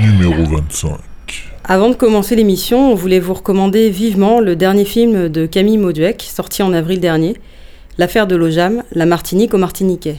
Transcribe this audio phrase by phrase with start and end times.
[0.00, 0.98] Numéro 25.
[1.62, 6.20] Avant de commencer l'émission, on voulait vous recommander vivement le dernier film de Camille Mauduec,
[6.22, 7.36] sorti en avril dernier,
[7.96, 10.16] L'affaire de l'OJAM, la Martinique aux Martiniquais.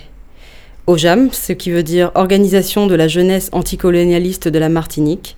[0.88, 5.36] OJAM, ce qui veut dire Organisation de la jeunesse anticolonialiste de la Martinique.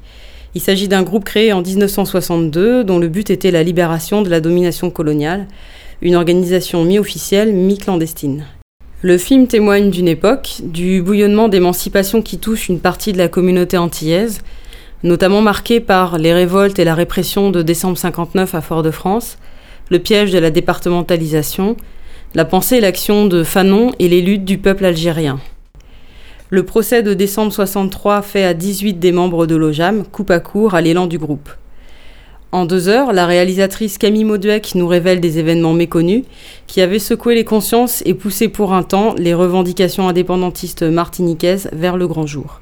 [0.55, 4.41] Il s'agit d'un groupe créé en 1962 dont le but était la libération de la
[4.41, 5.47] domination coloniale,
[6.01, 8.45] une organisation mi-officielle, mi-clandestine.
[9.01, 13.77] Le film témoigne d'une époque, du bouillonnement d'émancipation qui touche une partie de la communauté
[13.77, 14.41] antillaise,
[15.03, 19.37] notamment marquée par les révoltes et la répression de décembre 59 à Fort-de-France,
[19.89, 21.77] le piège de la départementalisation,
[22.35, 25.39] la pensée et l'action de Fanon et les luttes du peuple algérien.
[26.49, 30.75] Le procès de décembre 63 fait à 18 des membres de l'OJAM, coupe à court
[30.75, 31.49] à l'élan du groupe.
[32.51, 36.23] En deux heures, la réalisatrice Camille Mauduec nous révèle des événements méconnus
[36.65, 41.97] qui avaient secoué les consciences et poussé pour un temps les revendications indépendantistes martiniquaises vers
[41.97, 42.61] le grand jour.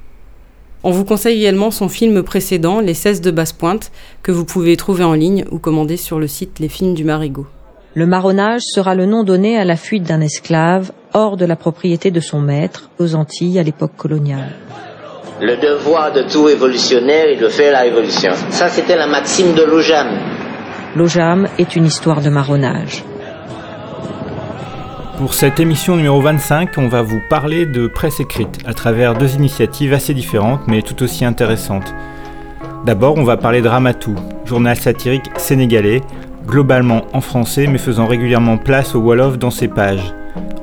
[0.84, 3.92] On vous conseille également son film précédent, Les 16 de Basse-Pointe,
[4.22, 7.48] que vous pouvez trouver en ligne ou commander sur le site Les Films du Marigot.
[7.98, 12.12] Le marronnage sera le nom donné à la fuite d'un esclave hors de la propriété
[12.12, 14.52] de son maître aux Antilles à l'époque coloniale.
[15.40, 18.32] Le devoir de tout révolutionnaire est de faire la révolution.
[18.50, 20.10] Ça, c'était la maxime de l'OJAM.
[20.98, 23.06] L'OJAM est une histoire de marronnage.
[25.18, 29.36] Pour cette émission numéro 25, on va vous parler de presse écrite à travers deux
[29.36, 31.94] initiatives assez différentes mais tout aussi intéressantes.
[32.86, 36.02] D'abord, on va parler de Ramatou, journal satirique sénégalais
[36.46, 40.14] globalement en français mais faisant régulièrement place au Wolof dans ses pages.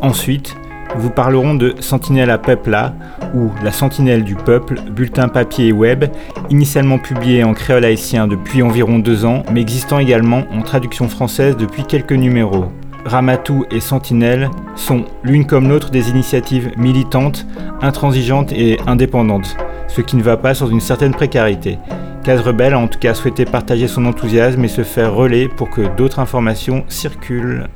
[0.01, 0.57] Ensuite,
[0.97, 2.95] vous parlerons de Sentinelle à Pepla,
[3.35, 6.05] ou La Sentinelle du Peuple, bulletin papier et web,
[6.51, 11.57] initialement publié en créole haïtien depuis environ deux ans, mais existant également en traduction française
[11.57, 12.67] depuis quelques numéros.
[13.05, 17.47] Ramatou et Sentinelle sont l'une comme l'autre des initiatives militantes,
[17.81, 19.57] intransigeantes et indépendantes,
[19.95, 21.79] ce qui ne va pas sans une certaine précarité.
[22.25, 25.69] Case Rebelle a en tout cas souhaité partager son enthousiasme et se faire relais pour
[25.69, 27.69] que d'autres informations circulent.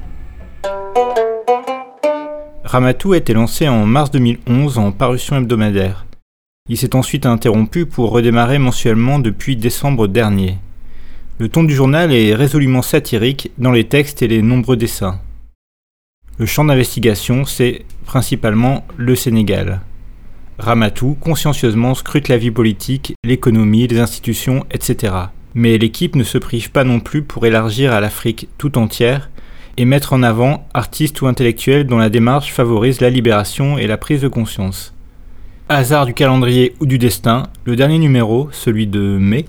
[2.64, 6.06] Ramatou a été lancé en mars 2011 en parution hebdomadaire.
[6.68, 10.58] Il s'est ensuite interrompu pour redémarrer mensuellement depuis décembre dernier.
[11.38, 15.20] Le ton du journal est résolument satirique dans les textes et les nombreux dessins.
[16.38, 19.80] Le champ d'investigation, c'est principalement le Sénégal.
[20.58, 25.14] Ramatou consciencieusement scrute la vie politique, l'économie, les institutions, etc.
[25.54, 29.30] Mais l'équipe ne se prive pas non plus pour élargir à l'Afrique tout entière
[29.76, 33.98] et mettre en avant artistes ou intellectuels dont la démarche favorise la libération et la
[33.98, 34.94] prise de conscience.
[35.68, 39.44] Hasard du calendrier ou du destin, le dernier numéro, celui de mai,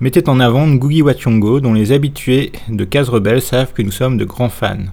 [0.00, 4.18] mettait en avant Ngugi Wachongo dont les habitués de Case Rebelle savent que nous sommes
[4.18, 4.86] de grands fans.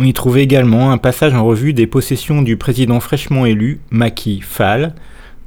[0.00, 4.40] On y trouvait également un passage en revue des possessions du président fraîchement élu, Macky
[4.40, 4.94] Fall,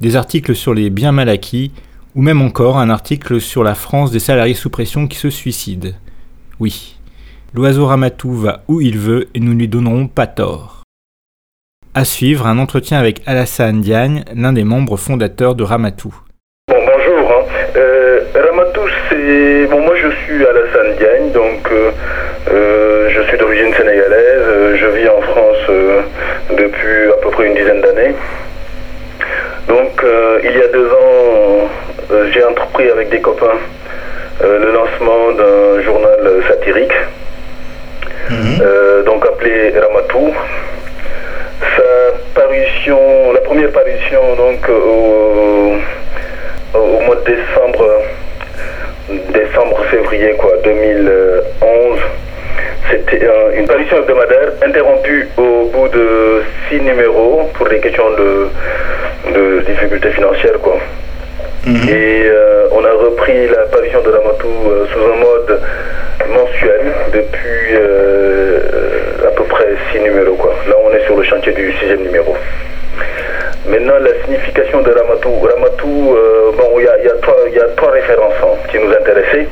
[0.02, 1.72] des articles sur les biens mal acquis,
[2.14, 5.88] ou même encore un article sur la France des salariés sous pression qui se suicident.
[6.60, 6.96] Oui,
[7.54, 10.82] l'oiseau Ramatou va où il veut et nous ne lui donnerons pas tort.
[11.94, 16.14] À suivre, un entretien avec Alassane Diagne, l'un des membres fondateurs de Ramatou.
[16.68, 17.30] Bon, bonjour.
[17.30, 17.44] Hein.
[17.76, 19.66] Euh, Ramatou, c'est.
[19.70, 21.90] Bon, moi je suis Alassane Diagne, donc euh,
[22.52, 24.42] je suis d'origine sénégalaise.
[24.48, 26.00] euh, je vis en France euh,
[26.52, 28.14] depuis à peu près une dizaine d'années.
[29.68, 31.68] Donc, euh, il y a deux ans,
[32.12, 33.58] euh, j'ai entrepris avec des copains
[34.44, 36.92] euh, le lancement d'un journal euh, satirique,
[38.60, 40.34] euh, donc appelé Ramatou.
[41.76, 45.74] Sa parution, la première parution, donc au,
[46.74, 48.02] au mois de décembre,
[49.32, 51.42] décembre-février quoi, 2011.
[53.12, 58.48] Un- une parution hebdomadaire interrompue au bout de six numéros pour des questions de,
[59.34, 60.78] de difficultés financières quoi.
[61.66, 65.60] Et euh, on a repris la parution de Ramatou euh, sous un mode
[66.30, 70.54] mensuel depuis euh, à peu près six numéros quoi.
[70.68, 72.34] Là on est sur le chantier du sixième numéro.
[73.68, 75.38] Maintenant, la signification de Ramatou.
[75.40, 77.14] Ramatou, euh, bon, il y a, y a
[77.54, 79.46] y a trois références hein, qui nous intéressaient.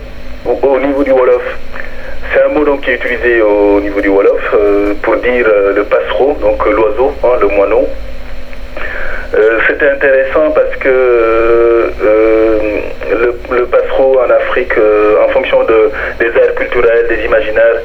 [0.46, 1.42] Au, au niveau du Wolof,
[2.32, 5.74] c'est un mot donc, qui est utilisé au niveau du Wolof euh, pour dire euh,
[5.74, 7.88] le passereau, donc euh, l'oiseau, hein, le moineau.
[9.68, 11.92] C'était intéressant parce que
[13.50, 14.72] le, passereau en Afrique,
[15.24, 17.76] en fonction de, des aires culturelles, des imaginaires,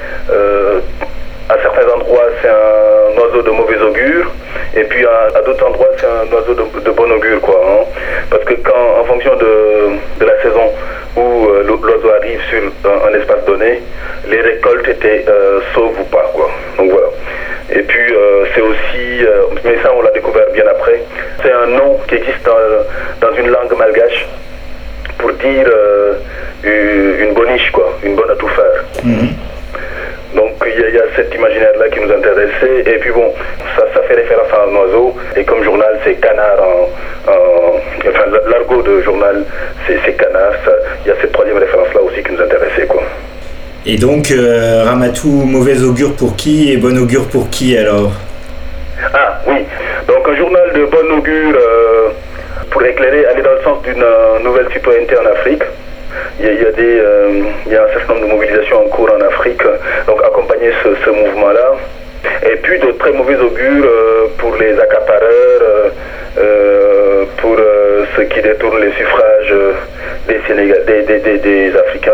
[1.50, 4.32] à certains endroits, c'est un oiseau de mauvais augure.
[4.76, 7.62] Et puis à, d'autres endroits, c'est un oiseau de, bon augure, quoi.
[7.64, 7.86] Hein.
[8.30, 10.72] Parce que quand, en fonction de, la saison
[11.16, 13.82] où euh, l'oiseau arrive sur un, espace donné,
[14.28, 16.50] les récoltes étaient euh, sauves ou pas, quoi.
[16.78, 17.08] Donc voilà.
[17.74, 19.26] Et puis euh, c'est aussi,
[19.64, 21.02] mais ça on l'a découvert bien après,
[21.42, 22.48] c'est un nom qui existe
[23.22, 24.28] dans, une langue malgache
[25.18, 25.68] pour dire
[26.64, 28.84] une boniche, quoi, une bonne à tout faire.
[29.04, 29.30] Mhm.
[30.36, 32.83] Donc il y, a cet imaginaire-là qui nous intéressait.
[32.86, 33.33] Et puis bon,
[33.77, 35.16] ça, ça, fait référence à un oiseau.
[35.36, 36.60] Et comme journal, c'est canard.
[37.27, 39.44] enfin, l'argot de journal,
[39.88, 40.54] c'est canard.
[41.06, 42.86] Il y a cette troisième référence-là aussi qui nous intéressait.
[42.88, 43.04] Quoi.
[43.88, 48.12] Et donc, euh, Ramatou, mauvais augure pour qui et bon augure pour qui alors?
[49.13, 49.63] Ah oui,
[50.07, 52.10] donc un journal de bon augure, euh,
[52.72, 55.62] pour éclairer, aller dans le sens d'une euh, nouvelle citoyenneté en Afrique.
[56.40, 56.54] Il y, a,
[57.66, 59.64] il y a un certain nombre de mobilisations en cours en Afrique,
[60.08, 61.76] donc accompagner ce, mouvement-là.
[62.44, 63.90] Et puis de très mauvais augures
[64.38, 65.92] pour les accapareurs,
[67.38, 67.58] pour
[68.16, 69.54] ceux qui détournent les suffrages
[70.28, 72.12] des, Africains,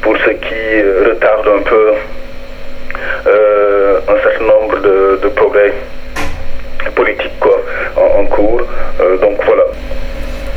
[0.00, 1.92] pour ceux qui retardent un peu
[3.26, 5.72] un certain nombre de, progrès
[6.94, 7.32] politiques
[7.96, 8.62] en, cours.
[9.20, 9.64] donc voilà.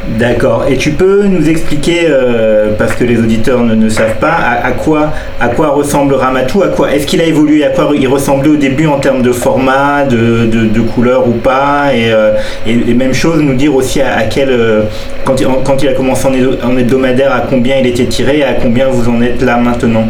[0.08, 0.66] D'accord.
[0.70, 5.10] Et tu peux nous expliquer, euh, parce que les auditeurs ne, savent pas, à, quoi,
[5.42, 8.56] à quoi ressemble Ramatou à quoi Est-ce qu'il a évolué À quoi il ressemblait au
[8.56, 12.36] début en termes de format, de, couleur ou pas euh,
[12.68, 14.50] et, même chose, nous dire aussi à, quel.
[14.52, 14.84] Euh,
[15.26, 15.42] quand,
[15.82, 19.42] il, a commencé en, hebdomadaire, à combien il était tiré à combien vous en êtes
[19.42, 20.06] là maintenant?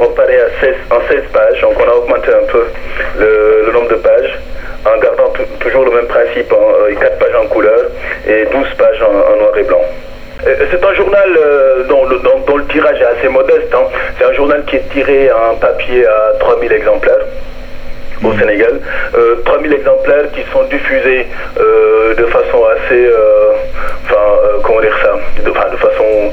[0.00, 2.64] On paraît à 16, en 16 pages, donc on a augmenté un peu
[3.18, 4.38] le nombre de pages
[4.86, 7.80] en gardant toujours le même principe, hein, 4 euh, pages en couleur
[8.28, 9.80] et 12 pages en, noir et blanc.
[10.46, 13.74] Euh, c'est un journal euh, dont, le, dont, le, tirage est assez modeste.
[13.74, 13.86] Hein.
[14.18, 17.24] C'est un journal qui est tiré en papier à 3000 exemplaires
[18.22, 18.38] au mmh.
[18.38, 18.80] Sénégal.
[19.44, 21.26] 3000 exemplaires qui sont diffusés
[21.56, 23.10] de façon assez...
[24.04, 24.16] enfin,
[24.62, 26.30] comment dire ça de, de façon...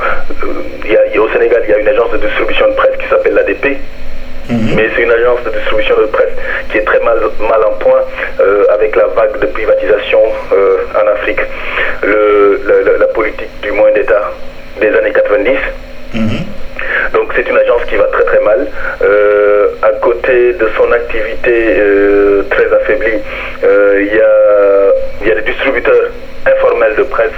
[1.20, 3.78] au Sénégal, il y a une agence de distribution de presse qui s'appelle l'ADP
[4.50, 4.76] Mhm.
[4.76, 6.34] Mais c'est une agence de distribution de presse
[6.70, 8.02] qui est très mal, mal en point
[8.40, 10.22] euh, avec la vague de privatisation
[10.54, 11.40] euh, en Afrique.
[12.04, 12.60] Le,
[13.00, 14.32] la politique du moins d'État
[14.80, 15.58] des années 90.
[16.14, 16.22] Mhm.
[17.14, 18.68] Donc c'est une agence qui va très très mal.
[19.04, 21.76] Euh, à côté de son activité
[22.50, 23.20] très affaiblie,
[23.64, 26.10] il y, a, y a des distributeurs
[26.46, 27.32] informels de presse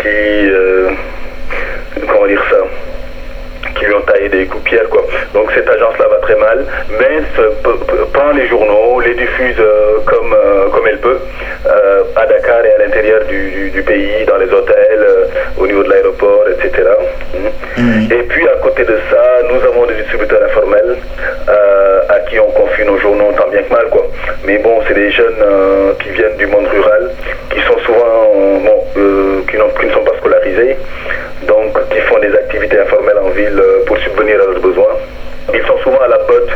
[0.00, 0.52] qui...
[2.06, 2.56] comment dire ça?
[3.78, 4.88] Qui lui ont taillé des pierre.
[4.90, 5.04] Quoi.
[5.34, 6.64] Donc cette agence-là va très mal,
[6.98, 7.18] mais
[8.12, 11.18] prend les journaux, les diffuse euh, comme, euh, comme elle peut,
[11.66, 15.06] euh, à Dakar et à l'intérieur du, du, pays, dans les hôtels,
[15.58, 16.88] au niveau de l'aéroport, etc.
[17.76, 18.12] Mm.
[18.12, 20.96] Et puis à côté de ça, nous avons des distributeurs informels
[22.08, 23.86] à qui on confie nos journaux tant bien que mal.
[23.90, 24.06] Quoi.
[24.44, 25.44] Mais bon, c'est des jeunes
[26.02, 27.10] qui viennent du monde rural,
[27.50, 28.32] qui sont souvent,
[28.64, 28.84] bon,
[29.46, 30.76] qui, qui ne sont pas scolarisés,
[31.46, 34.96] donc qui font des activités informelles en ville pour subvenir à leurs besoins.
[35.54, 36.50] Ils sont souvent à la botte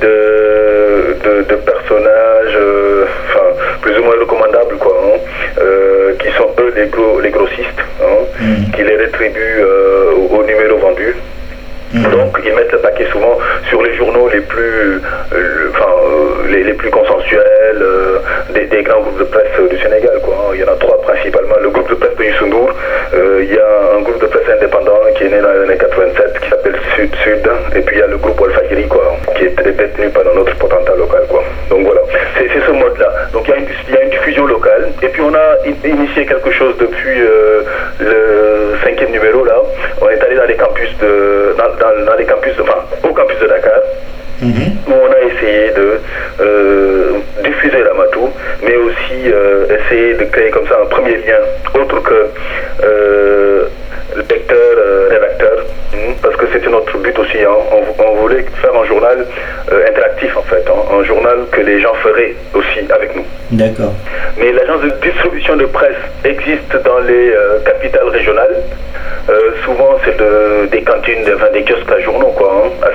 [0.00, 3.44] de, de, personnages, euh, enfin,
[3.80, 5.18] plus ou moins recommandables, quoi, hein,
[5.60, 8.70] euh, qui sont eux les, gros, les grossistes, hein, mm.
[8.72, 9.64] qui les rétribuent
[10.30, 11.14] au numéro vendu.
[11.94, 12.02] Mm.
[12.10, 13.38] Donc ils mettent le paquet souvent
[13.70, 15.00] sur les journaux les plus,
[15.70, 15.92] enfin,
[16.50, 17.82] les, les, plus consensuels
[18.50, 20.20] des, des, grands groupes de presse du Sénégal.
[20.22, 20.34] Quoi.
[20.34, 20.52] Hein.
[20.54, 21.56] Il y en a trois principalement.
[21.62, 22.68] Le groupe de presse de Youssou
[23.40, 26.40] il y a un groupe de presse indépendant qui est né dans les années 87
[26.40, 29.62] qui s'appelle Sud Sud et puis il y a le groupe Wolfagiri quoi qui est
[29.62, 31.42] détenu par notre potentat local quoi.
[31.70, 32.00] Donc voilà,
[32.36, 33.10] c'est ce mode-là.
[33.32, 35.86] Donc il y, a une, il y, a une diffusion locale et puis on a
[35.86, 37.62] initié quelque chose depuis euh,
[38.00, 39.56] le cinquième numéro là.
[40.00, 43.46] On est allé dans les campus de dans, dans, les campus enfin au campus de
[43.46, 43.80] Dakar.
[44.40, 44.76] Mhm.
[44.86, 45.98] où on a essayé de
[46.40, 48.28] euh, diffuser la Matou,
[48.62, 51.40] mais aussi euh, essayer de créer comme ça un premier lien
[51.74, 52.28] autre que
[54.16, 57.38] lecteur, euh, rédacteur, hmm, parce que c'était notre but aussi.
[57.38, 57.56] Hein.
[57.98, 59.26] On, voulait faire un journal
[59.88, 60.98] interactif en fait, hein.
[60.98, 63.24] un journal que les gens feraient aussi avec nous.
[63.52, 63.92] D'accord.
[65.38, 68.56] De de presse existe dans les euh, capitales régionales.
[69.64, 72.64] souvent, c'est de, des cantines, des kiosques à journaux, quoi.
[72.66, 72.86] Hein.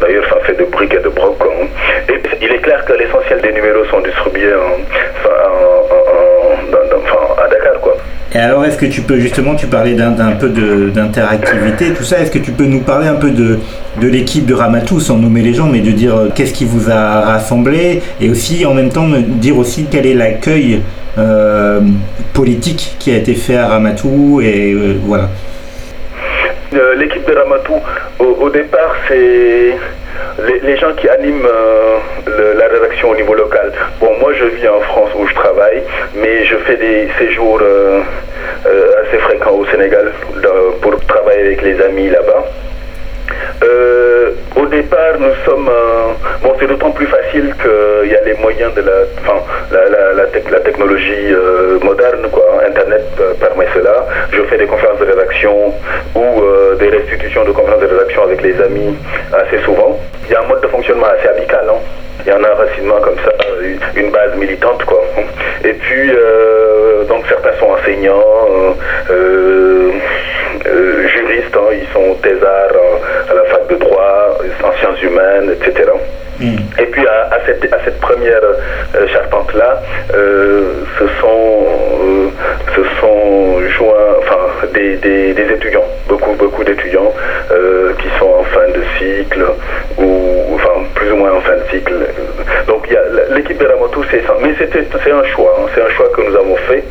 [0.00, 1.38] D'ailleurs, ça fait de briques et de brocs.
[2.08, 4.52] Et il est clair que l'essentiel des numéros sont distribués
[7.38, 7.96] à Dakar, quoi.
[8.34, 12.32] Et alors, est-ce que tu peux justement, tu parlais d'un peu d'interactivité, tout ça, est-ce
[12.32, 13.60] que tu peux nous parler un peu de,
[14.00, 16.90] de l'équipe de Ramatou, sans nommer les gens, mais de dire euh, qu'est-ce qui vous
[16.90, 20.78] a rassemblé, et aussi en même temps me dire aussi quel est l'accueil euh,
[22.32, 25.28] politique qui a été fait à Ramatou, et euh, voilà.
[26.96, 27.74] L'équipe de Ramatou,
[28.18, 29.76] au, départ, c'est
[30.62, 33.72] les, gens qui animent euh, la rédaction au niveau local.
[34.00, 35.82] Bon, moi je vis en France où je travaille,
[36.16, 38.00] mais je fais des séjours euh,
[38.66, 40.12] euh, assez fréquents au Sénégal
[40.80, 42.44] pour travailler avec les amis là-bas.
[43.62, 45.68] Euh, au départ, nous sommes.
[45.68, 46.12] Euh,
[46.42, 48.92] bon, c'est d'autant plus facile qu'il y a les moyens de la,
[49.72, 49.83] la
[51.12, 52.44] euh, moderne, quoi.
[52.66, 53.04] Internet
[53.40, 54.06] permet cela.
[54.32, 55.74] Je fais des conférences de rédaction
[56.14, 58.96] ou des restitutions de conférences de rédaction avec les amis
[59.32, 59.98] assez souvent.
[60.26, 61.78] Il y a un mode de fonctionnement assez amical, hein.
[62.24, 63.32] Il y a un enracinement comme ça,
[63.96, 65.02] une base militante, quoi.
[65.62, 66.10] Et puis,
[67.08, 68.76] donc certains sont enseignants,
[71.06, 72.72] juristes, hein, ils sont thésards
[73.30, 75.90] à la fac de droit, en sciences humaines, etc.
[76.40, 76.56] Mm.
[76.80, 79.82] Et puis à, à, cette, à cette, première euh, charpente-là,
[80.14, 81.66] euh, ce sont,
[82.02, 82.28] euh,
[82.74, 87.12] ce sont joints, enfin, des, des, des, étudiants, beaucoup, beaucoup d'étudiants
[87.52, 89.44] euh, qui sont en fin de cycle
[89.98, 91.94] ou, enfin, plus ou moins en fin de cycle.
[92.66, 94.34] Donc il y a l'équipe de Ramotou, c'est ça.
[94.42, 96.84] Mais c'est un choix, hein, c'est un choix que nous avons fait.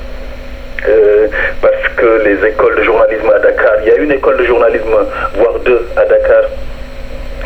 [0.88, 1.28] Euh,
[1.62, 4.96] parce que les écoles de journalisme à Dakar, il y a une école de journalisme,
[5.36, 6.44] voire deux à Dakar,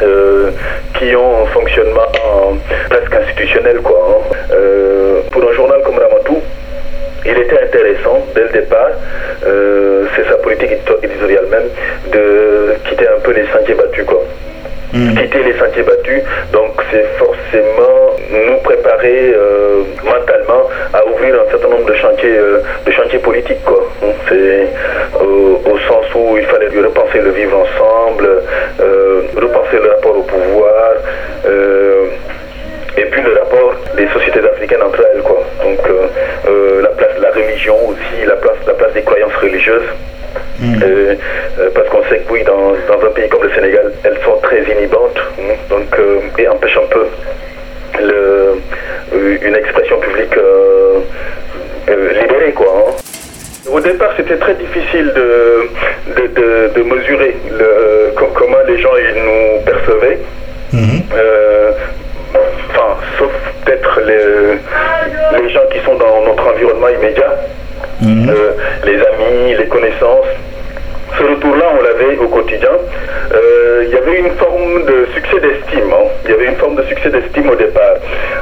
[0.02, 0.50] euh,
[0.98, 2.08] qui ont un fonctionnement
[2.90, 3.78] presque institutionnel.
[3.82, 4.36] Quoi, hein.
[4.52, 6.42] euh, pour un journal comme Ramatou,
[7.26, 8.90] il était intéressant dès le départ,
[9.46, 10.72] euh, c'est sa politique
[11.04, 11.70] éditoriale même,
[12.12, 14.06] de quitter un peu les sentiers battus.
[14.06, 14.24] Quoi.
[14.94, 15.16] Mm.
[15.16, 16.24] quitter les sentiers battus.
[16.54, 21.36] Donc c'est forcément nous préparer euh, mentalement à ouvrir
[21.98, 23.64] de chantiers, euh, de chantiers politiques.
[23.66, 23.84] Quoi.
[24.30, 24.68] C'est
[25.22, 28.30] euh, au sens où il fallait repenser le vivre ensemble,
[28.80, 30.94] euh, repenser le rapport au pouvoir.
[32.98, 35.42] et puis le rapport des sociétés africaines entre elles, quoi.
[35.64, 35.80] Donc
[36.82, 39.90] la place de la religion aussi, la place, la place des croyances religieuses.
[40.60, 40.84] Mm.
[40.84, 41.16] Euh,
[41.60, 44.38] euh, parce qu'on sait que oui, dans, dans, un pays comme le Sénégal, elles sont
[44.42, 47.06] très inhibantes, hein, donc, euh, et empêchent un peu
[48.00, 48.62] le,
[49.44, 50.36] une expression publique
[51.88, 52.52] libérée.
[52.54, 52.92] Quoi, hein.
[53.72, 55.70] Au départ, c'était très difficile de,
[56.16, 60.20] de, de, de mesurer le, comment les gens ils nous percevaient.
[60.74, 61.02] Mm-hmm.
[62.70, 63.32] Enfin, sauf
[63.66, 67.32] peut-être les, les gens qui sont dans notre environnement immédiat.
[68.02, 68.30] Mmh.
[68.30, 68.52] Euh,
[68.86, 70.28] les amis, les connaissances.
[71.18, 72.70] Ce retour-là, on l'avait au quotidien.
[73.34, 75.92] Euh, il y avait une forme de succès d'estime.
[75.92, 76.08] Hein.
[76.26, 77.96] Il y avait une forme de succès d'estime au départ.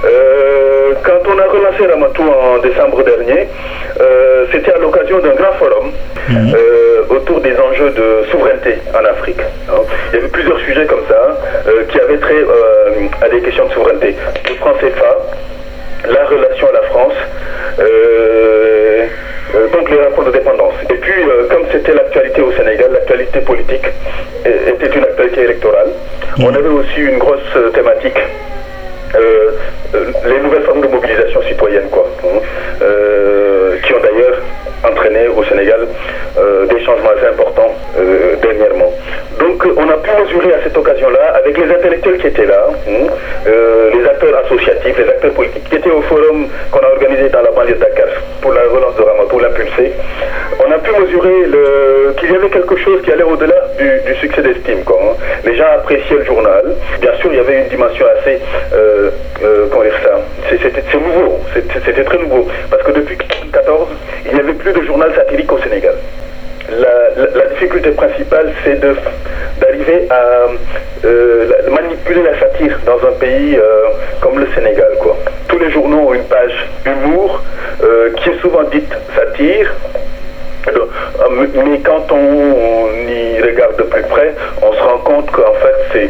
[0.03, 3.48] Euh, quand on a relancé Ramatou en décembre dernier,
[4.01, 5.91] euh, c'était à l'occasion d'un grand forum
[6.29, 6.53] mmh.
[7.10, 9.41] autour des enjeux de souveraineté en Afrique.
[9.69, 9.81] Hein.
[10.12, 11.38] Il y avait plusieurs sujets comme ça
[11.89, 12.43] qui avaient trait
[13.22, 14.15] à des questions de souveraineté.
[14.50, 15.17] Le franc CFA,
[16.08, 17.14] la relation à la France,
[17.80, 19.06] euh,
[19.56, 20.74] euh, donc les rapports de dépendance.
[20.90, 23.86] Et puis, euh, comme c'était l'actualité au Sénégal, l'actualité politique
[24.46, 25.90] était une actualité électorale,
[26.40, 27.40] on avait aussi une grosse
[27.74, 28.20] thématique.
[29.14, 32.40] Les nouvelles formes de mobilisation citoyenne, quoi, hein,
[33.84, 34.42] qui ont d'ailleurs
[34.84, 35.88] entraîné au Sénégal
[36.70, 37.74] des changements assez importants
[38.42, 38.92] dernièrement.
[39.40, 43.08] Donc on a pu mesurer à cette occasion-là, avec les intellectuels qui étaient là, hein,
[43.48, 47.42] euh, les acteurs associatifs, les acteurs politiques qui étaient au forum qu'on a organisé dans
[47.42, 48.08] la banlieue de Dakar
[48.42, 49.94] pour la relance de Rama, pour l'impulser,
[50.66, 51.34] on a pu mesurer
[52.18, 54.80] qu'il y avait quelque chose qui allait au-delà du, succès d'estime.
[54.88, 55.16] Hein.
[55.46, 56.76] Les gens appréciaient le journal.
[57.02, 58.40] Bien sûr, il y avait une dimension assez...
[58.74, 59.05] Euh,
[59.44, 60.20] euh, dire ça
[60.50, 62.48] C'est nouveau, c'était très nouveau.
[62.70, 63.88] Parce que depuis 2014,
[64.26, 65.96] il n'y avait plus de journal satirique au Sénégal
[66.70, 68.80] la, difficulté principale, c'est
[69.60, 70.48] d'arriver à
[71.06, 73.86] euh, manipuler la satire dans un pays euh,
[74.22, 74.92] comme le Sénégal.
[75.48, 77.42] Tous les journaux ont une page humour
[77.84, 79.74] euh, qui est souvent dite satire.
[80.67, 86.10] Mais quand on, on, y regarde de plus près, on se rend compte qu'en fait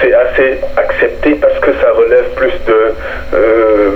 [0.00, 2.94] c'est assez accepté parce que ça relève plus de,
[3.34, 3.90] euh,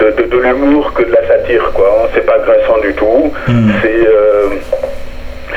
[0.00, 1.70] de, de, de l'humour que de la satire.
[1.74, 2.08] quoi.
[2.14, 3.32] C'est pas grinçant du tout.
[3.48, 3.70] Mmh.
[3.82, 4.06] C'est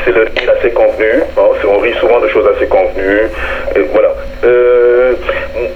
[0.05, 1.23] c'est le rire assez convenu.
[1.37, 3.29] Hein, on rit souvent de choses assez convenues.
[3.75, 4.09] Et voilà.
[4.43, 5.13] Euh,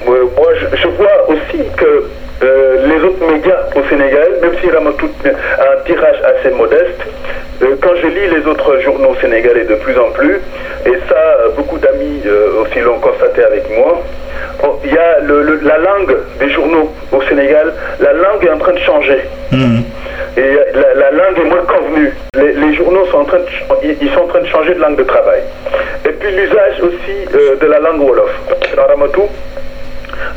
[0.06, 2.04] moi, je, je, vois aussi que
[2.44, 7.27] euh, les autres médias au Sénégal, même s'il a un tirage assez modeste, euh,
[7.88, 10.42] quand je lis les autres journaux sénégalais de plus en plus,
[10.86, 14.04] et ça, beaucoup d'amis euh, aussi l'ont constaté avec moi,
[14.84, 18.58] il y a le, le, la langue des journaux au Sénégal, la langue est en
[18.58, 19.22] train de changer.
[19.52, 19.80] Mmh.
[20.38, 22.14] Et la, la, langue est moins convenue.
[22.36, 23.46] Les, les, journaux sont en train de,
[24.02, 25.42] ils sont en train de changer de langue de travail.
[26.06, 28.32] Et puis l'usage aussi euh, de la langue Wolof.
[28.76, 29.24] Dans Ramatou,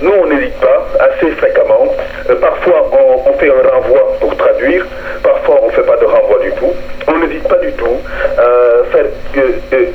[0.03, 1.95] nous, on n'hésite pas assez fréquemment.
[2.29, 4.85] Euh, parfois, on, fait un renvoi pour traduire.
[5.23, 6.73] Parfois, on ne fait pas de renvoi du tout.
[7.07, 7.97] On n'hésite pas du tout
[8.39, 9.07] à, faire,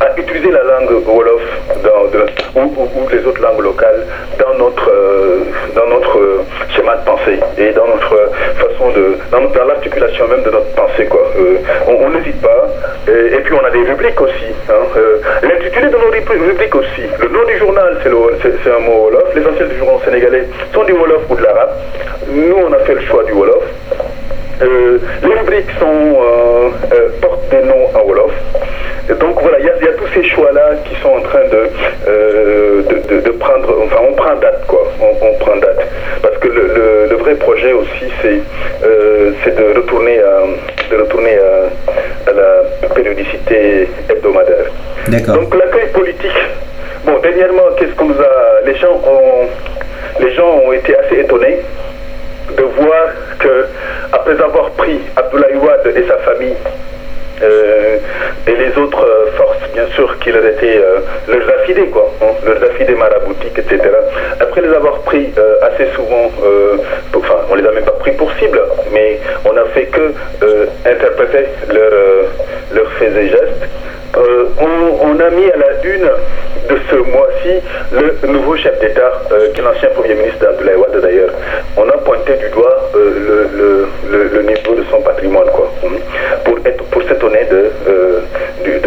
[0.01, 1.41] à utiliser la langue Wolof
[2.55, 4.05] ou, les autres langues locales
[4.39, 4.91] dans notre,
[5.75, 6.19] dans notre
[6.69, 9.17] schéma de pensée et dans notre façon de.
[9.31, 11.05] dans, l'articulation même de notre pensée.
[11.05, 11.21] Quoi.
[11.87, 12.67] on n'hésite pas.
[13.07, 14.51] Et, puis on a des rubriques aussi.
[14.69, 14.99] Hein.
[15.43, 16.09] L'intitulé de nos
[16.47, 17.03] rubriques aussi.
[17.19, 19.25] Le nom du journal, c'est un mot Wolof.
[19.77, 21.71] Journal sénégalais sont du Wolof ou de l'arabe.
[22.29, 23.63] Nous, on a fait le choix du Wolof.
[24.61, 28.31] Euh, les rubriques sont, euh, euh, portent des noms en Wolof.
[29.19, 33.75] donc voilà, il y, a tous ces choix-là qui sont en train de, de, prendre,
[33.83, 35.85] enfin on prend date quoi, on, prend date.
[36.21, 40.43] Parce que le, vrai projet aussi c'est de retourner, à,
[40.89, 44.65] de retourner à, la périodicité hebdomadaire.
[45.27, 46.39] Donc l'accueil politique,
[47.05, 48.09] bon dernièrement qu'est-ce qu'on
[48.65, 49.47] les gens ont,
[50.19, 51.59] les gens ont été assez étonnés
[52.57, 53.07] de voir
[53.39, 53.65] que,
[54.11, 56.55] après avoir pris Abdoulaye Wade et sa famille,
[57.43, 57.97] euh,
[58.47, 62.31] et les autres euh, forces, bien sûr, qui leur étaient euh, leurs affidés, quoi, hein,
[62.45, 63.81] leurs affidés maraboutiques, etc.
[64.39, 66.31] Après les avoir pris assez souvent,
[67.15, 68.61] enfin, on les a même pas pris pour cible,
[68.93, 70.13] mais on a fait que
[70.85, 72.29] interpréter leurs
[72.73, 73.67] leur faits et gestes.
[74.17, 76.09] On, a mis à la une
[76.69, 79.11] de ce mois-ci le nouveau chef d'État,
[79.53, 81.31] qui est l'ancien Premier ministre Abdoulaye Wade d'ailleurs.
[81.77, 85.71] On a pointé du doigt le, le, niveau de son patrimoine, quoi,
[86.43, 88.79] pour, être, pour s'étonner de, de,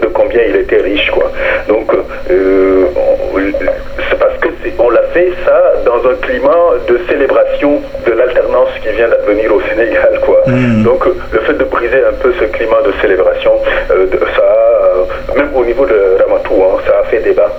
[0.00, 1.30] de, combien il était riche, quoi.
[1.68, 1.90] Donc,
[2.28, 8.90] c'est parce que on l'a fait ça dans un climat de célébration de l'alternance qui
[8.90, 10.42] vient d'advenir au Sénégal, quoi.
[10.84, 13.52] Donc, le fait de briser un peu ce climat de célébration,
[13.88, 17.50] ça, même au niveau de Ramatou, hein, ça a fait débat.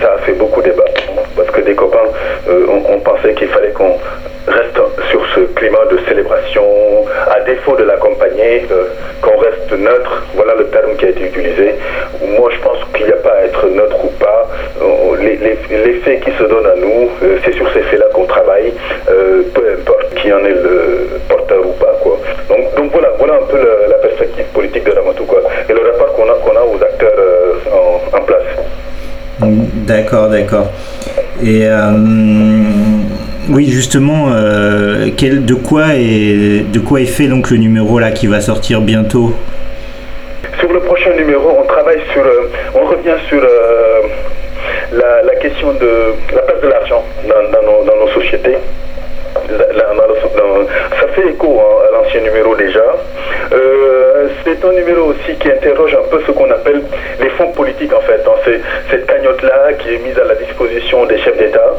[0.00, 0.84] ça a fait beaucoup débat
[1.36, 1.98] parce que des copains
[2.48, 3.96] on, pensait qu'il fallait qu'on
[4.46, 6.64] reste sur ce climat de célébration,
[7.60, 8.84] à défaut de l'accompagner, euh,
[9.20, 11.74] qu'on reste neutre, voilà le terme qui a été utilisé.
[12.38, 14.48] Moi, je pense qu'il n'y a pas à être neutre ou pas.
[14.80, 18.72] Euh, les, qui se donnent à nous, euh, c'est sur ces faits-là qu'on travaille,
[19.06, 21.86] peu importe qui en est le porteur ou pas.
[22.76, 26.28] Donc, voilà, voilà un peu la perspective politique de Ramatou quoi, et le rapport qu'on
[26.28, 27.12] a, a aux acteurs
[27.72, 28.42] en, en, place.
[29.86, 30.66] D'accord, d'accord.
[31.42, 31.66] Et
[33.52, 38.12] oui, justement, euh, quel, de, quoi est, de quoi est fait donc le numéro là
[38.12, 39.32] qui va sortir bientôt?
[40.60, 44.02] Sur le prochain numéro, on travaille sur, euh, on revient sur euh,
[44.92, 48.56] la, question de la place de l'argent dans, dans, nos, sociétés.
[51.00, 52.84] ça fait écho hein, à l'ancien numéro déjà.
[54.44, 56.82] c'est un numéro aussi qui interroge un peu ce qu'on appelle
[57.20, 58.22] les fonds politiques en fait.
[58.26, 58.58] Hein.
[58.90, 61.70] cette cagnotte-là qui est mise à la disposition des chefs d'État.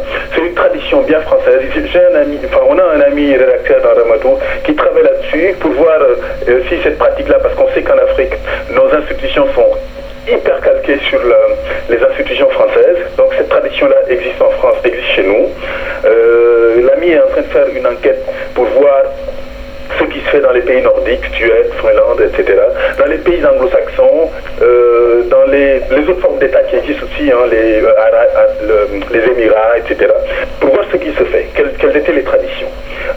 [1.00, 1.62] Bien française.
[1.86, 5.72] J'ai un ami, enfin on a un ami rédacteur dans Ramatou qui travaille là-dessus pour
[5.72, 8.34] voir euh, si cette pratique-là, parce qu'on sait qu'en Afrique,
[8.76, 9.78] nos institutions sont
[10.28, 11.20] hyper calquées sur
[11.90, 12.98] les institutions françaises.
[13.18, 15.50] Donc cette tradition-là existe en France, existe chez nous.
[16.06, 19.04] Euh, l'ami est en train de faire une enquête pour voir
[19.98, 22.60] ce qui se fait dans les pays nordiques, Suède, Finlande, etc.
[22.98, 24.30] Dans les pays anglo-saxons,
[24.62, 27.82] euh, dans les, autres formes d'État qui existent aussi, hein, les,
[29.12, 30.12] les Émirats, etc.
[30.60, 32.68] Pour ce qui se fait, quelles, étaient les traditions.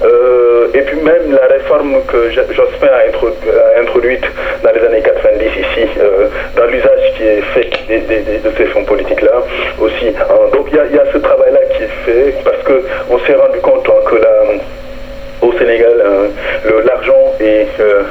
[0.02, 4.24] Euh, et puis même la réforme que Jospin a, introduite
[4.62, 5.88] dans les années 90 ici,
[6.56, 9.42] dans l'usage qui est fait de ces fonds politiques-là
[9.80, 10.08] aussi.
[10.08, 10.34] Hein.
[10.52, 14.08] Donc il y, a ce travail-là qui est fait parce qu'on s'est rendu compte hein,
[14.08, 14.34] que la
[15.44, 17.68] au Sénégal, euh, l'argent est.
[17.80, 18.02] Euh,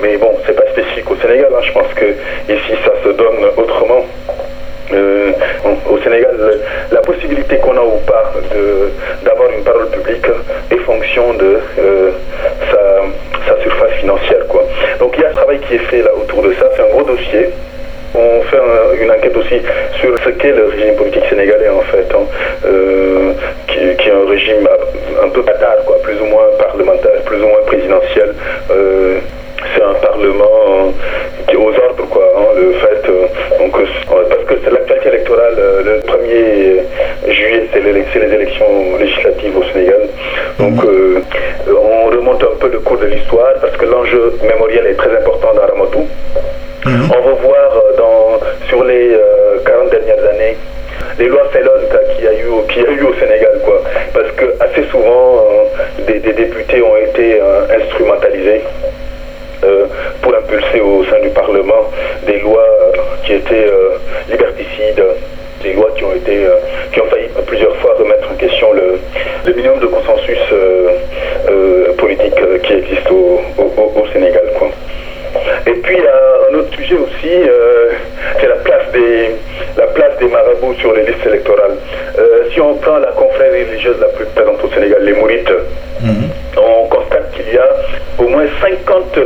[0.00, 1.60] mais bon, c'est pas spécifique au Sénégal, hein.
[1.62, 2.06] je pense que
[2.52, 4.04] ici ça se donne autrement.
[4.92, 5.32] Euh,
[5.88, 6.36] au Sénégal,
[6.90, 8.32] la possibilité qu'on a ou pas
[9.24, 10.26] d'avoir une parole publique
[10.70, 11.58] est fonction de
[12.70, 14.46] sa, surface financière.
[14.48, 14.64] Quoi.
[14.98, 16.88] Donc il y a un travail qui est fait là autour de ça, c'est un
[16.88, 17.50] gros dossier.
[18.14, 18.58] On fait
[19.00, 19.62] une enquête aussi
[20.00, 22.26] sur ce qu'est le régime politique sénégalais en fait, hein,
[22.66, 23.32] euh,
[23.68, 24.68] qui, est un régime
[25.22, 28.34] un peu bâtard, quoi, plus ou moins parlementaire, plus ou moins présidentiel.
[28.70, 29.18] Euh,
[29.74, 30.92] c'est un parlement
[31.46, 32.24] qui est aux ordres, quoi.
[32.36, 33.26] Hein, le fait, euh,
[33.58, 40.08] donc, parce que c'est l'actualité électorale, le 1er juillet, c'est les élections législatives au Sénégal.
[40.58, 41.22] Donc, mhm.
[41.68, 45.48] on remonte un peu le cours de l'histoire parce que l'enjeu mémoriel est très important
[45.54, 46.06] dans Ramatou.
[46.84, 47.10] Mhm.
[47.16, 49.16] On va voir euh, dans, sur les
[49.64, 50.56] 40 euh, dernières années
[51.18, 51.70] les lois Fellon
[52.16, 53.60] qu'il y, a eu, qui a eu au Sénégal.
[53.64, 53.82] Quoi.
[54.12, 57.40] Parce que assez souvent, euh, des, députés ont été
[57.70, 58.62] instrumentalisés
[60.22, 61.88] pour impulser au sein du Parlement
[62.26, 62.66] des lois
[63.24, 63.66] qui étaient
[64.28, 65.04] liberticides,
[65.62, 66.46] des lois qui ont été
[66.92, 70.38] qui ont failli plusieurs fois remettre en question le, minimum de consensus
[71.98, 74.44] politique qui existe au, au Sénégal.
[74.58, 74.68] Quoi.
[76.82, 77.50] sujet aussi,
[78.40, 79.30] c'est la place des
[79.76, 81.76] la place des marabouts sur les listes électorales.
[82.52, 85.52] si on prend la confrérie religieuse la plus présente au Sénégal, les Mourites,
[86.02, 86.28] mhm.
[86.58, 87.68] on constate qu'il y a
[88.18, 89.18] au moins 50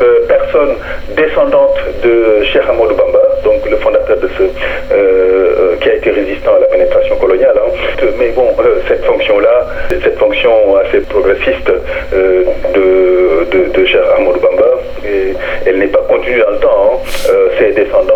[0.00, 0.76] euh, personne
[1.16, 4.48] descendante de Cheikh Amadou Bamba, donc le fondateur de ce, euh,
[4.92, 7.54] euh, qui a été résistant à la pénétration coloniale.
[7.56, 8.06] Hein.
[8.18, 8.48] Mais bon,
[8.88, 11.70] cette fonction-là, cette fonction assez progressiste
[12.12, 14.64] de, de, de Cheikh Amadou Bamba,
[15.06, 15.34] et,
[15.66, 17.00] elle n'est pas continue dans le temps.
[17.04, 17.30] Hein.
[17.58, 18.13] ses descendants,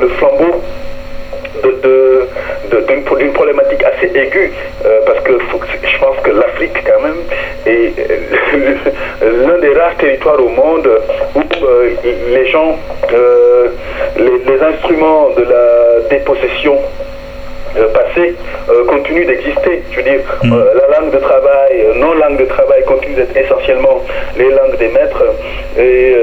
[0.00, 0.62] le flambeau
[3.18, 4.52] d'une problématique assez aiguë,
[4.84, 7.22] euh, parce que je pense que l'Afrique, quand même,
[7.66, 10.88] est euh, l'un des rares territoires au monde
[11.34, 11.90] où euh,
[12.28, 12.78] les gens,
[14.16, 16.78] les, instruments de la dépossession
[17.92, 18.34] passée
[18.86, 19.82] continuent d'exister.
[19.90, 20.54] Je veux dire, mm
[21.02, 24.02] de travail, non langue de travail continue d'être essentiellement
[24.36, 25.24] les langues des maîtres.
[25.78, 26.14] Et,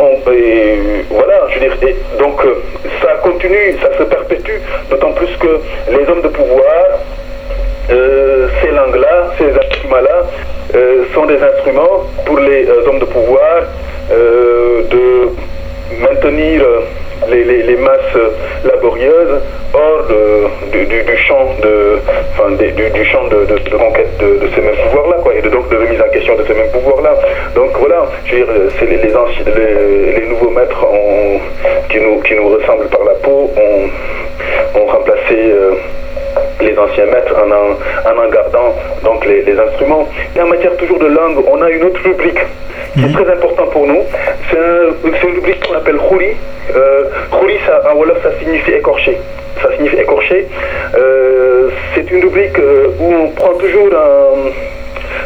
[0.00, 0.18] on,
[1.10, 2.40] voilà, je veux dire, donc
[3.02, 4.60] ça continue, ça se perpétue,
[4.90, 5.60] d'autant plus que
[5.90, 6.84] les hommes de pouvoir,
[7.88, 10.26] ces langues-là, ces instruments-là,
[11.14, 13.62] sont des instruments pour les hommes de pouvoir
[14.10, 15.28] de
[16.00, 16.62] maintenir
[17.28, 18.18] les, les, masses
[18.64, 19.40] laborieuses
[19.74, 21.98] hors de, du, du, champ de,
[22.32, 25.68] enfin, du, du, champ de, de, conquête de, ces mêmes pouvoirs-là, quoi, et de, donc
[25.68, 27.14] de remise en question de ces mêmes pouvoirs-là.
[27.54, 31.40] Donc voilà, je veux dire, c'est les, les, anciens, les, nouveaux maîtres ont,
[31.88, 35.34] qui, nous, qui nous ressemblent par la peau ont, ont remplacé.
[35.34, 35.74] Euh,
[36.60, 40.08] les anciens maîtres en en, en gardant donc les, les, instruments.
[40.34, 42.38] Et en matière toujours de langue, on a une autre rubrique
[42.94, 43.12] qui est mhm.
[43.12, 44.02] très important pour nous.
[44.50, 46.36] C'est un, une rubrique qu'on appelle Khouri.
[46.74, 47.04] Euh,
[47.66, 49.18] ça, en Wolof, ça signifie écorché.
[49.62, 50.46] Ça signifie écorché.
[50.96, 54.50] Euh, c'est une rubrique euh, où on prend toujours un,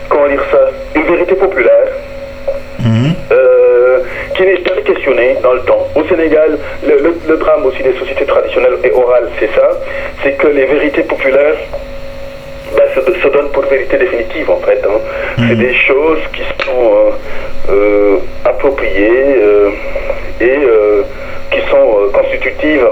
[0.09, 1.89] comment dire ça, une vérité populaire.
[2.81, 3.15] Mhm.
[3.33, 3.99] Euh,
[4.35, 5.87] qui n'est jamais questionné dans le temps.
[5.95, 9.71] Au Sénégal, le, drame aussi des sociétés traditionnelles et orales, c'est ça,
[10.23, 11.57] c'est que les vérités populaires
[12.95, 14.81] se, donnent pour vérité définitive en fait.
[14.85, 14.99] Hein.
[15.39, 15.45] Mhm.
[15.49, 17.11] C'est des choses qui sont euh,
[17.71, 19.37] euh, appropriées
[20.41, 20.59] et
[21.51, 22.87] qui sont constitutives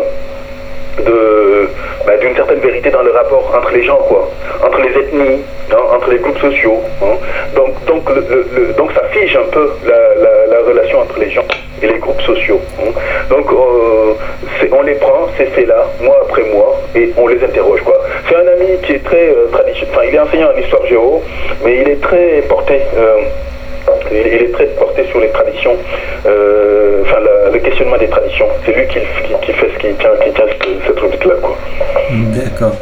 [1.05, 1.69] de
[2.07, 4.29] bah, d'une certaine vérité dans le rapport entre les gens quoi
[4.65, 7.17] entre les ethnies hein, entre les groupes sociaux hein.
[7.55, 11.45] donc donc le, donc ça fige un peu la, la, relation entre les gens
[11.83, 12.91] et les groupes sociaux hein.
[13.31, 14.15] donc euh,
[14.73, 18.37] on les prend ces faits là mois après mois et on les interroge quoi c'est
[18.37, 21.23] un ami qui est très euh, traditionnel enfin il est enseignant en histoire géo
[21.65, 23.21] mais il est très porté euh,
[24.13, 25.75] il, est très porté sur les traditions,
[26.25, 27.19] enfin
[27.53, 28.47] le questionnement des traditions.
[28.65, 30.45] C'est lui qui, fait ce qui tient, qui tient
[30.87, 31.35] cette, rubrique-là.
[32.11, 32.73] D'accord.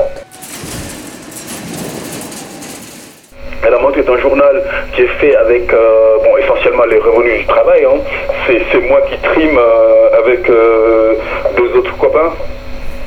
[3.71, 4.63] La montre est un journal
[4.95, 7.85] qui est fait avec euh, bon, essentiellement les revenus du travail.
[7.85, 7.99] Hein.
[8.47, 12.33] C'est moi qui trime euh, avec deux autres copains.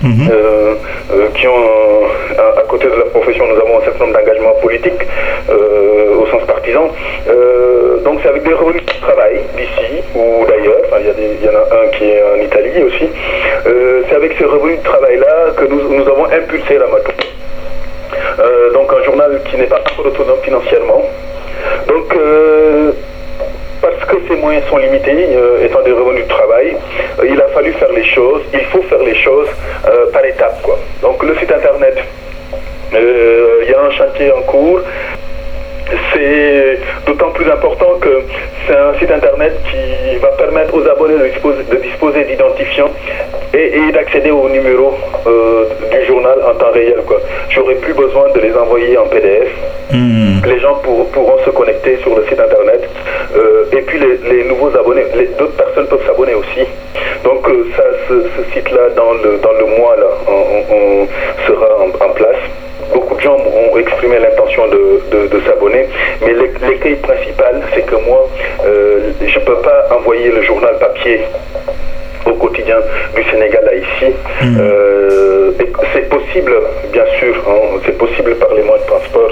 [0.02, 0.30] Mhm.
[0.32, 0.76] Euh,
[1.12, 2.06] euh, qui ont,
[2.38, 5.06] à, côté de la profession, nous avons un certain nombre d'engagements politiques
[5.50, 6.90] euh, au sens partisan.
[8.06, 11.84] donc c'est avec des revenus de travail d'ici ou d'ailleurs, il y, y, en a
[11.84, 13.10] un qui est en Italie aussi,
[14.08, 17.12] c'est avec ces revenus de travail-là que nous, nous avons impulsé la moto.
[18.74, 21.04] Donc un journal qui n'est pas autonome financièrement.
[21.88, 22.16] Donc
[23.82, 26.76] parce que ces moyens sont limités, euh, étant des revenus de travail,
[27.20, 29.48] euh, il a fallu faire les choses, il faut faire les choses
[29.88, 30.66] euh, par étapes.
[31.02, 31.98] Donc le site internet,
[32.92, 34.82] il y a un chantier en cours.
[36.14, 38.22] C'est d'autant plus important que
[38.68, 42.92] c'est un site internet qui va permettre aux abonnés de disposer, d'identifiants
[43.54, 44.94] et, d'accéder au numéro
[45.26, 46.98] du journal en temps réel.
[47.50, 49.50] J'aurai plus besoin de les envoyer en PDF.
[49.92, 50.46] Hmm.
[50.46, 52.88] Les gens pourront se connecter sur le site internet
[53.36, 55.06] euh, et puis les, nouveaux abonnés,
[55.38, 56.66] d'autres personnes peuvent s'abonner aussi.
[57.24, 61.08] Donc euh, ça, ce, site-là, dans le, dans le mois, là, on,
[61.48, 62.38] sera en, place.
[62.94, 65.79] Beaucoup de gens ont exprimé l'intention de, de, s'abonner,
[66.22, 66.34] mais
[66.68, 68.28] l'écueil principal, c'est que moi,
[68.66, 71.22] euh, je ne peux pas envoyer le journal papier
[72.26, 72.78] au quotidien
[73.16, 74.14] du Sénégal à ici.
[74.42, 74.58] Hmm.
[74.60, 75.52] Euh,
[75.94, 76.54] c'est possible,
[76.92, 79.32] bien sûr, hein, c'est possible par les moyens de transport,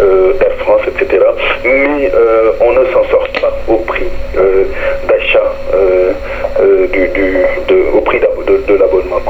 [0.00, 1.24] euh, Air France, etc.
[1.64, 4.06] Mais euh, on ne s'en sort pas au prix
[5.08, 5.52] d'achat,
[6.92, 7.10] du,
[7.94, 9.20] au prix de, l'abonnement.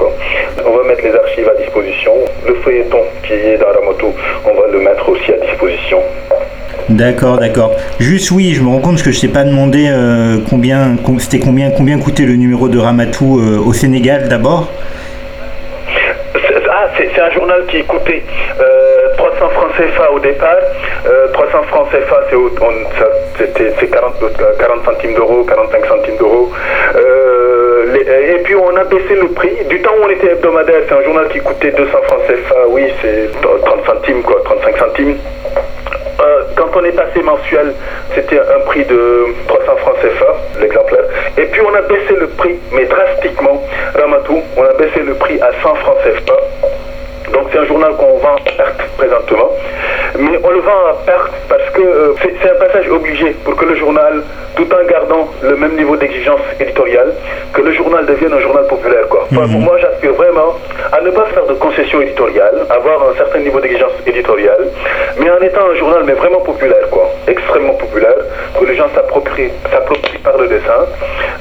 [0.64, 2.14] On va mettre les archives à disposition.
[2.46, 4.12] Le feuilleton qui est dans Ramatou,
[4.44, 6.00] on va le mettre aussi à disposition.
[6.98, 7.70] D'accord, d'accord.
[8.00, 11.70] Juste oui, je me rends compte que je t'ai pas demandé euh, combien c'était combien
[11.70, 14.66] combien coûtait le numéro de Ramatou euh, au Sénégal d'abord?
[16.34, 18.24] Ah, c'est un journal qui coûtait
[19.16, 20.56] 300 euh, francs CFA au départ.
[21.34, 22.16] 300 francs CFA,
[23.38, 24.14] c'est 40,
[24.58, 26.50] 40 centimes d'euros, 45 centimes d'euros.
[27.94, 29.54] et puis on a baissé le prix.
[29.70, 32.82] Du temps où on était hebdomadaire, c'est un journal qui coûtait 200 francs CFA, oui,
[33.00, 35.16] c'est 30 centimes, quoi, 35 centimes.
[36.84, 37.74] Est passé mensuel,
[38.14, 41.04] c'était un prix de 300 francs CFA, l'exemplaire.
[41.36, 43.62] Et puis on a baissé le prix, mais drastiquement,
[43.94, 46.34] Ramatou, on a baissé le prix à 100 francs CFA.
[47.32, 49.50] Donc c'est un journal qu'on vend à perte présentement.
[50.18, 53.64] Mais on le vend à perte parce que euh, c'est un passage obligé pour que
[53.64, 54.22] le journal,
[54.58, 57.12] tout en gardant le même niveau d'exigence éditoriale,
[57.54, 59.06] que le journal devienne un journal populaire.
[59.08, 59.22] quoi.
[59.30, 59.62] Enfin, Mhm.
[59.64, 60.56] Moi, j'aspire vraiment
[60.92, 64.64] à ne pas faire de concessions éditoriales, avoir un certain niveau d'exigence éditoriale,
[65.18, 68.18] mais en étant un journal mais vraiment populaire, quoi, extrêmement populaire,
[68.58, 70.80] que les gens s'approprient, s'approprient par le dessin,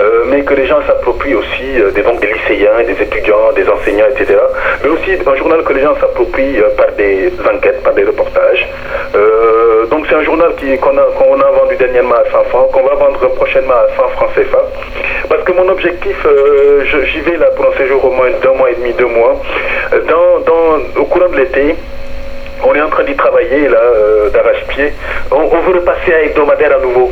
[0.02, 3.68] euh, mais que les gens s'approprient aussi euh, des, donc, des lycéens, des étudiants, des
[3.68, 4.36] enseignants, etc.
[4.84, 8.68] Mais aussi un journal que les gens s'approprient euh, par des enquêtes, par des reportages.
[9.16, 12.96] Euh, donc c'est un journal qu'on a, a vendu dernièrement à 100 francs, qu'on va
[12.96, 14.60] vendre prochainement à 100 francs CFA.
[15.30, 18.72] Parce que mon objectif, euh, j'y vais là pour un séjour au moins d'un mois
[18.72, 19.36] et demi, deux mois.
[19.94, 21.76] Euh, Dans, au courant de l'été,
[22.66, 24.94] on est en train d'y travailler là, euh, d'arrache-pied.
[25.32, 27.12] On, veut repasser à hebdomadaire à nouveau.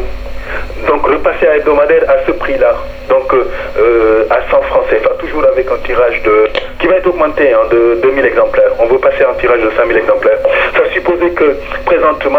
[0.87, 2.75] Donc repasser à hebdomadaire à ce prix-là.
[3.09, 3.47] Donc euh,
[3.77, 6.47] euh, à 100 francs CFA, toujours avec un tirage de
[6.79, 8.71] qui va être augmenté hein, de 2000 exemplaires.
[8.79, 10.24] On veut passer à un tirage de 5000 exemplaires.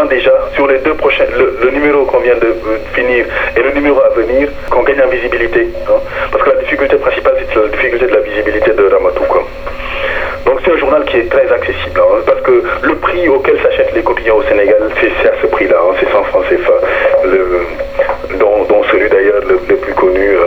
[0.04, 3.24] Déjà sur les deux prochains, le, le numéro qu'on vient de euh, finir
[3.56, 5.68] et le numéro à venir, qu'on gagne en visibilité.
[5.88, 5.98] hein.
[6.30, 9.24] Parce que la difficulté principale, c'est la difficulté de la visibilité de Ramatou.
[9.24, 9.42] Quoi.
[10.44, 13.94] Donc c'est un journal qui est très accessible, hein, parce que le prix auquel s'achètent
[13.94, 16.72] les quotidiens au Sénégal, c'est c'est à ce prix-là, hein, c'est 100 francs CFA,
[17.24, 20.44] le- dont, dont celui d'ailleurs le, le plus connu, euh,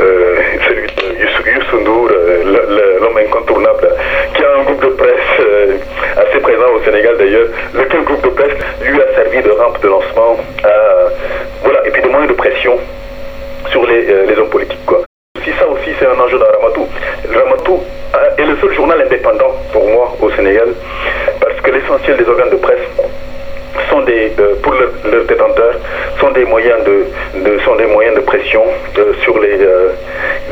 [0.00, 3.88] euh, celui de Youssou, Youssou N'Dour, euh, le- le- l'homme incontournable,
[4.34, 5.76] qui a un groupe de presse euh,
[6.16, 9.88] assez présent au Sénégal d'ailleurs, lequel groupe de presse lui a servi de rampe de
[9.88, 10.68] lancement, à,
[11.62, 12.76] voilà, et puis de moyen de pression
[13.70, 14.84] sur les, euh, les hommes politiques.
[14.86, 15.02] Quoi.
[15.44, 16.86] Si ça aussi c'est un enjeu dans Ramatou.
[17.32, 17.80] Ramatou
[18.14, 20.68] euh, est le seul journal indépendant pour moi au Sénégal
[21.40, 22.78] parce que l'essentiel des organes de presse
[23.90, 25.74] sont des, euh, pour leurs leurs détenteurs,
[26.20, 27.06] sont des moyens de,
[27.40, 28.62] de- sont des moyens de pression
[28.98, 29.88] euh, sur les, euh,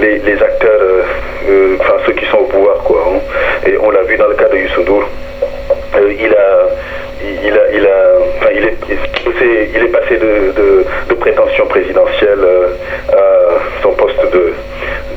[0.00, 1.02] les, les acteurs, euh,
[1.48, 3.04] euh, enfin ceux qui sont au pouvoir quoi.
[3.06, 3.18] hein.
[3.68, 5.04] Et on l'a vu dans le cas de Youssou N'Dour.
[5.96, 6.68] Euh, il a,
[7.44, 7.96] il a, il a,
[8.38, 8.76] enfin, il est,
[9.38, 12.68] c'est- il est passé de, de, de prétention présidentielle euh,
[13.12, 14.52] à son poste de,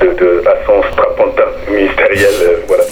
[0.02, 2.84] de, de- à son strapontin ministériel, euh, voilà.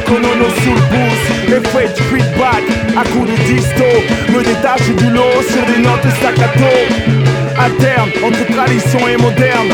[0.06, 2.64] Konono sous le boost, effet de feedback
[2.96, 3.84] à coup de disto.
[4.32, 6.74] Me détache du lot sur des notes staccato.
[7.58, 9.70] À terme, entre tradition et moderne,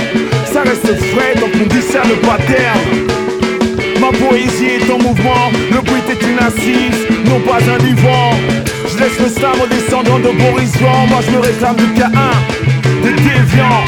[0.52, 3.14] ça reste frais donc on discerne pas terme.
[4.00, 8.30] Ma poésie est en mouvement, le bruit est une assise, non pas un divan.
[8.86, 13.02] Je laisse le slam aux descendants de Boris Vian, moi je me réclame du K1,
[13.02, 13.84] des déviants.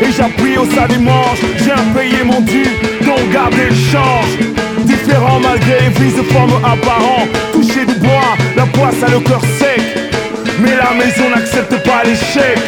[0.00, 2.64] Et j'appuie au du manche, j'ai impayé mon dû,
[3.04, 4.58] donc gardez le change.
[5.08, 9.40] Différent malgré les vices de forme apparent, toucher du bois, la poisse a le cœur
[9.58, 9.80] sec.
[10.60, 12.58] Mais la maison n'accepte pas l'échec.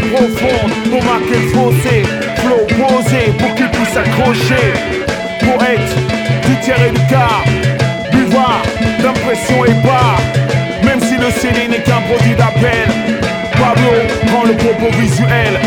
[0.00, 2.02] Profondes pour marquer le fossé.
[2.36, 4.72] Flow posé pour qu'il puisse accrocher.
[5.40, 5.96] Poète
[6.46, 7.44] du et du quart,
[9.34, 10.16] son est bas,
[10.84, 12.88] même si le CD n'est qu'un produit d'appel.
[13.52, 13.92] Pablo
[14.26, 15.58] prend le propos visuel.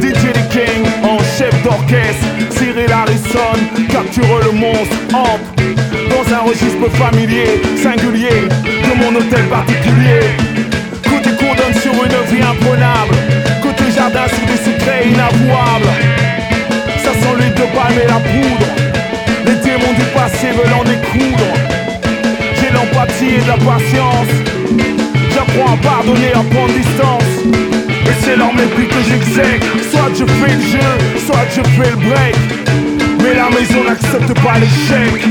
[0.00, 2.26] DJ The King en chef d'orchestre.
[2.50, 3.58] Cyril Harrison
[3.90, 4.96] capture le monstre.
[5.14, 5.40] Amp
[6.10, 10.20] dans un registre familier, singulier de mon hôtel particulier.
[11.04, 13.17] Côté coordonne sur une vie imprenable.
[13.98, 15.90] Jardin sous des secrets inavouables.
[17.02, 18.68] Ça sent l'huile de palme et la poudre.
[19.44, 21.50] Les démons du passé veulent en découdre.
[22.54, 24.32] J'ai l'empathie et la patience.
[25.34, 27.34] J'apprends à pardonner, à prendre distance.
[28.06, 29.64] Et c'est leur mépris que j'exèque.
[29.90, 30.90] Soit je fais le jeu,
[31.26, 32.36] soit je fais le break.
[33.24, 35.26] Mais la maison n'accepte pas l'échec.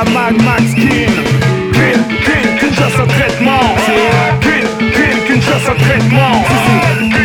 [0.00, 1.10] À Mad Max King.
[1.72, 3.76] King, King, qu'une chasse à traitement.
[4.40, 7.19] King, King, qu'une chasse à traitement.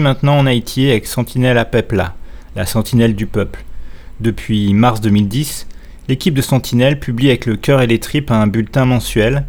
[0.00, 2.14] Maintenant en Haïti avec Sentinelle à Pepla,
[2.56, 3.64] la sentinelle du peuple.
[4.20, 5.66] Depuis mars 2010,
[6.08, 9.44] l'équipe de Sentinelle publie avec le cœur et les tripes un bulletin mensuel,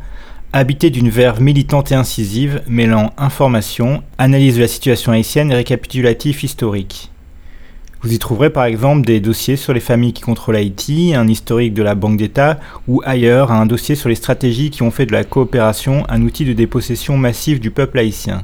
[0.54, 6.44] habité d'une verve militante et incisive, mêlant information, analyse de la situation haïtienne et récapitulatif
[6.44, 7.12] historique.
[8.02, 11.74] Vous y trouverez par exemple des dossiers sur les familles qui contrôlent Haïti, un historique
[11.74, 15.12] de la Banque d'État ou ailleurs un dossier sur les stratégies qui ont fait de
[15.12, 18.44] la coopération un outil de dépossession massive du peuple haïtien.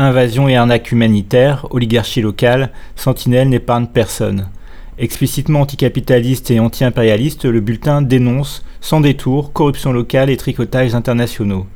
[0.00, 4.48] Invasion et arnaque humanitaire, oligarchie locale, Sentinelle n'épargne personne.
[4.96, 11.66] Explicitement anticapitaliste et anti-impérialiste, le bulletin dénonce, sans détour, corruption locale et tricotages internationaux.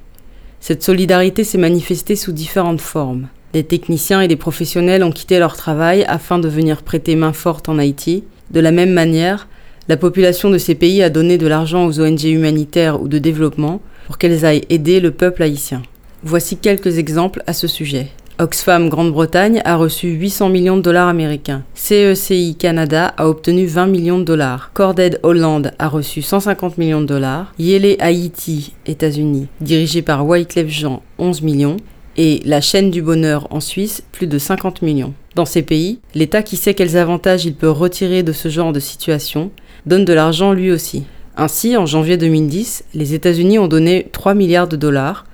[0.60, 3.28] Cette solidarité s'est manifestée sous différentes formes.
[3.52, 7.68] Des techniciens et des professionnels ont quitté leur travail afin de venir prêter main forte
[7.68, 8.24] en Haïti.
[8.50, 9.46] De la même manière,
[9.88, 13.80] la population de ces pays a donné de l'argent aux ONG humanitaires ou de développement
[14.06, 15.82] pour qu'elles aillent aider le peuple haïtien.
[16.22, 18.08] Voici quelques exemples à ce sujet.
[18.40, 21.62] Oxfam Grande-Bretagne a reçu 800 millions de dollars américains.
[21.74, 24.72] CECI Canada a obtenu 20 millions de dollars.
[24.74, 27.54] Corded Hollande a reçu 150 millions de dollars.
[27.60, 31.76] Yele Haïti, États-Unis, dirigé par Wyclef Jean, 11 millions.
[32.16, 35.14] Et la chaîne du bonheur en Suisse, plus de 50 millions.
[35.36, 38.80] Dans ces pays, l'État qui sait quels avantages il peut retirer de ce genre de
[38.80, 39.52] situation,
[39.86, 41.04] donne de l'argent lui aussi.
[41.36, 45.24] Ainsi, en janvier 2010, les États-Unis ont donné 3 milliards de dollars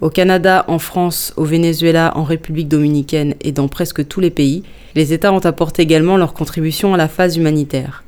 [0.00, 4.62] au Canada, en France, au Venezuela, en République dominicaine et dans presque tous les pays,
[4.94, 8.04] les États ont apporté également leur contribution à la phase humanitaire.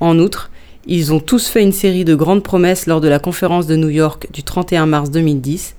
[0.00, 0.50] En outre,
[0.84, 3.88] ils ont tous fait une série de grandes promesses lors de la conférence de New
[3.88, 5.76] York du 31 mars 2010.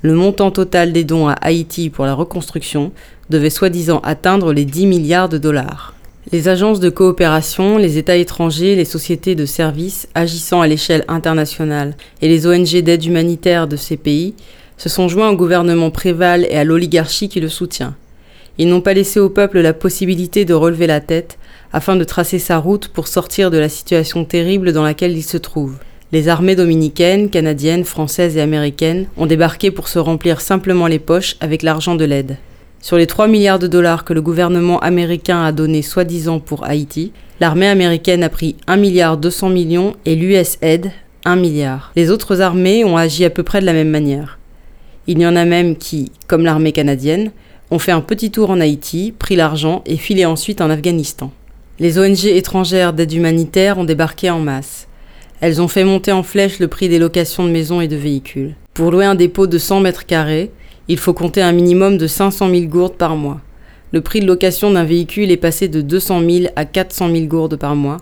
[0.00, 2.92] Le montant total des dons à Haïti pour la reconstruction
[3.28, 5.94] devait soi-disant atteindre les 10 milliards de dollars.
[6.32, 11.94] Les agences de coopération, les États étrangers, les sociétés de services agissant à l'échelle internationale
[12.22, 14.34] et les ONG d'aide humanitaire de ces pays
[14.78, 17.94] se sont joints au gouvernement Préval et à l'oligarchie qui le soutient.
[18.56, 21.38] Ils n'ont pas laissé au peuple la possibilité de relever la tête
[21.72, 25.36] afin de tracer sa route pour sortir de la situation terrible dans laquelle il se
[25.36, 25.74] trouve.
[26.10, 31.36] Les armées dominicaines, canadiennes, françaises et américaines ont débarqué pour se remplir simplement les poches
[31.40, 32.38] avec l'argent de l'aide.
[32.80, 37.12] Sur les 3 milliards de dollars que le gouvernement américain a donné soi-disant pour Haïti,
[37.40, 40.92] l'armée américaine a pris 1 milliard 200 millions et l'USAID
[41.24, 41.92] 1 milliard.
[41.96, 44.37] Les autres armées ont agi à peu près de la même manière.
[45.10, 47.30] Il y en a même qui, comme l'armée canadienne,
[47.70, 51.32] ont fait un petit tour en Haïti, pris l'argent et filé ensuite en Afghanistan.
[51.78, 54.86] Les ONG étrangères d'aide humanitaire ont débarqué en masse.
[55.40, 58.54] Elles ont fait monter en flèche le prix des locations de maisons et de véhicules.
[58.74, 60.50] Pour louer un dépôt de 100 mètres carrés,
[60.88, 63.40] il faut compter un minimum de 500 000 gourdes par mois.
[63.92, 67.56] Le prix de location d'un véhicule est passé de 200 000 à 400 000 gourdes
[67.56, 67.96] par mois,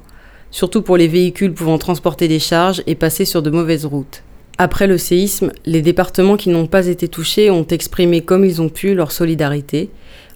[0.50, 4.24] surtout pour les véhicules pouvant transporter des charges et passer sur de mauvaises routes.
[4.58, 8.70] Après le séisme, les départements qui n'ont pas été touchés ont exprimé comme ils ont
[8.70, 9.90] pu leur solidarité,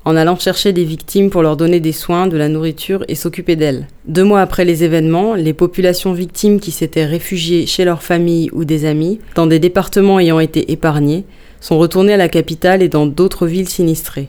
[0.04, 3.56] en allant chercher des victimes pour leur donner des soins, de la nourriture et s'occuper
[3.56, 3.86] d'elles.
[4.06, 8.66] Deux mois après les événements, les populations victimes qui s'étaient réfugiées chez leurs familles ou
[8.66, 11.24] des amis, dans des départements ayant été épargnés,
[11.60, 14.28] sont retournées à la capitale et dans d'autres villes sinistrées.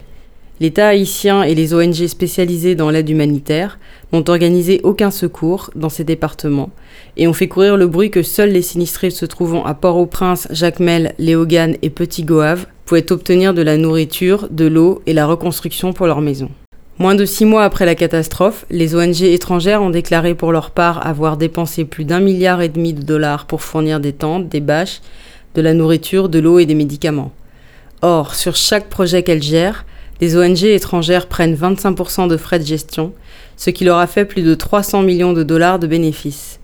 [0.61, 3.79] L'État haïtien et les ONG spécialisées dans l'aide humanitaire
[4.13, 6.69] n'ont organisé aucun secours dans ces départements
[7.17, 11.15] et ont fait courir le bruit que seuls les sinistrés se trouvant à Port-au-Prince, Jacmel,
[11.17, 16.05] Léogane et Petit Goave pouvaient obtenir de la nourriture, de l'eau et la reconstruction pour
[16.05, 16.51] leur maison.
[16.99, 21.03] Moins de six mois après la catastrophe, les ONG étrangères ont déclaré pour leur part
[21.07, 25.01] avoir dépensé plus d'un milliard et demi de dollars pour fournir des tentes, des bâches,
[25.55, 27.31] de la nourriture, de l'eau et des médicaments.
[28.03, 29.85] Or, sur chaque projet qu'elles gèrent,
[30.21, 33.11] les ONG étrangères prennent 25% de frais de gestion,
[33.57, 36.59] ce qui leur a fait plus de 300 millions de dollars de bénéfices.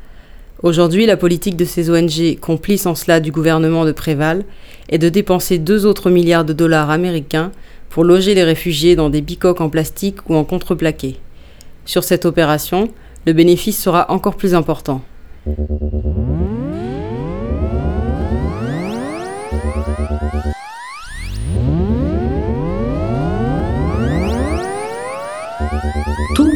[0.61, 4.45] Aujourd'hui, la politique de ces ONG, complice en cela du gouvernement de Préval,
[4.89, 7.51] est de dépenser deux autres milliards de dollars américains
[7.89, 11.17] pour loger les réfugiés dans des bicoques en plastique ou en contreplaqué.
[11.85, 12.89] Sur cette opération,
[13.25, 15.01] le bénéfice sera encore plus important.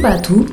[0.02, 0.46] Tout pas tout,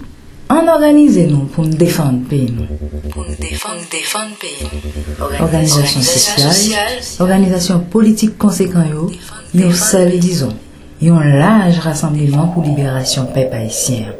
[0.51, 2.67] On organise nous pour nous défendre pays nous.
[3.09, 5.43] Pour nous défendre, défendre pays nous.
[5.43, 9.09] Organisation sociale, organisation politique conséquent yo,
[9.55, 10.53] nous seul disons,
[11.01, 14.13] et un large rassemblement pour libération peuple haïtien.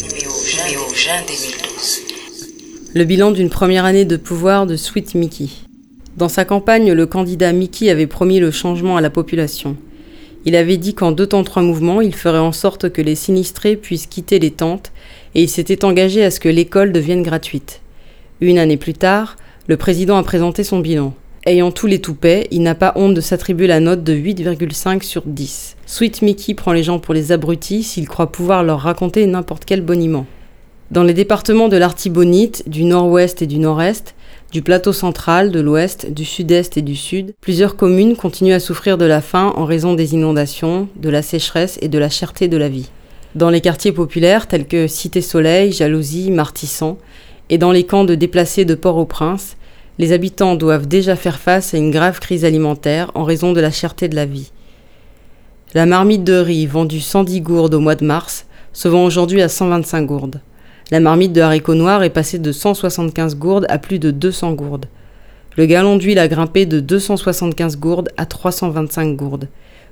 [0.00, 2.00] Numéro Jean 2012.
[2.94, 5.48] Le bilan d'une première année de pouvoir de Sweet Mickey.
[6.16, 9.76] Dans sa campagne, le candidat Mickey avait promis le changement à la population.
[10.44, 13.76] Il avait dit qu'en deux temps trois mouvements, il ferait en sorte que les sinistrés
[13.76, 14.92] puissent quitter les tentes
[15.34, 17.80] et il s'était engagé à ce que l'école devienne gratuite.
[18.40, 19.36] Une année plus tard,
[19.66, 21.12] le président a présenté son bilan.
[21.44, 25.22] Ayant tous les toupets, il n'a pas honte de s'attribuer la note de 8,5 sur
[25.24, 25.76] 10.
[25.86, 29.80] Sweet Mickey prend les gens pour les abrutis s'il croit pouvoir leur raconter n'importe quel
[29.80, 30.26] boniment.
[30.90, 34.14] Dans les départements de l'Artibonite, du nord-ouest et du nord-est,
[34.52, 38.96] du plateau central, de l'ouest, du sud-est et du sud, plusieurs communes continuent à souffrir
[38.96, 42.56] de la faim en raison des inondations, de la sécheresse et de la cherté de
[42.56, 42.88] la vie.
[43.34, 46.96] Dans les quartiers populaires tels que Cité Soleil, Jalousie, Martissan,
[47.50, 49.56] et dans les camps de déplacés de Port-au-Prince,
[49.98, 53.70] les habitants doivent déjà faire face à une grave crise alimentaire en raison de la
[53.70, 54.52] cherté de la vie.
[55.74, 59.48] La marmite de riz vendue 110 gourdes au mois de mars se vend aujourd'hui à
[59.48, 60.40] 125 gourdes.
[60.90, 64.86] La marmite de haricots noirs est passée de 175 gourdes à plus de 200 gourdes.
[65.58, 69.48] Le gallon d'huile a grimpé de 275 gourdes à 325 gourdes.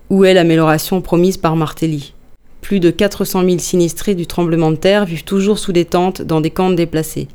[0.09, 2.15] Où est l'amélioration promise par Martelly?
[2.63, 6.41] Plus de 400 000 sinistrés du tremblement de terre vivent toujours sous des tentes dans
[6.41, 7.29] des camps déplacés.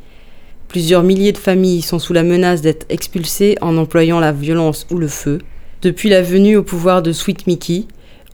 [0.68, 4.98] Plusieurs milliers de familles sont sous la menace d'être expulsées en employant la violence ou
[4.98, 5.38] le feu.
[5.84, 7.86] Depuis la venue au pouvoir de Sweet Mickey,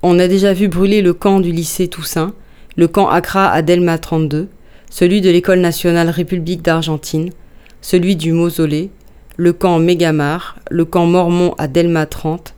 [0.03, 2.33] on a déjà vu brûler le camp du lycée Toussaint,
[2.77, 4.47] le camp Accra à Delma 32,
[4.89, 7.31] celui de l'École nationale République d'Argentine,
[7.81, 8.89] celui du Mausolée,
[9.35, 12.53] le camp Mégamar, le camp Mormon à Delma 30,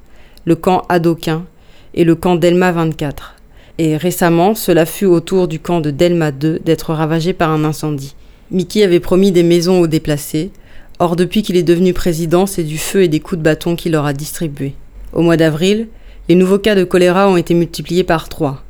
[0.46, 1.46] le camp Adoquin
[1.94, 3.36] et le camp Delma 24.
[3.78, 7.64] Et récemment, cela fut au tour du camp de Delma 2 d'être ravagé par un
[7.64, 8.16] incendie.
[8.52, 10.52] Mickey avait promis des maisons aux déplacés,
[11.00, 13.94] or depuis qu'il est devenu président, c'est du feu et des coups de bâton qu'il
[13.94, 14.76] leur a distribués.
[15.14, 15.88] Au mois d'avril,
[16.28, 18.64] les nouveaux cas de choléra ont été multipliés par trois.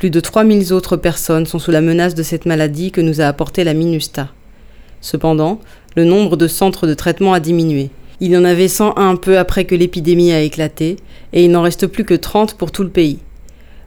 [0.00, 3.26] Plus de 3000 autres personnes sont sous la menace de cette maladie que nous a
[3.26, 4.30] apportée la MINUSTA.
[5.02, 5.60] Cependant,
[5.94, 7.90] le nombre de centres de traitement a diminué.
[8.18, 10.96] Il y en avait 101 peu après que l'épidémie a éclaté,
[11.34, 13.18] et il n'en reste plus que 30 pour tout le pays.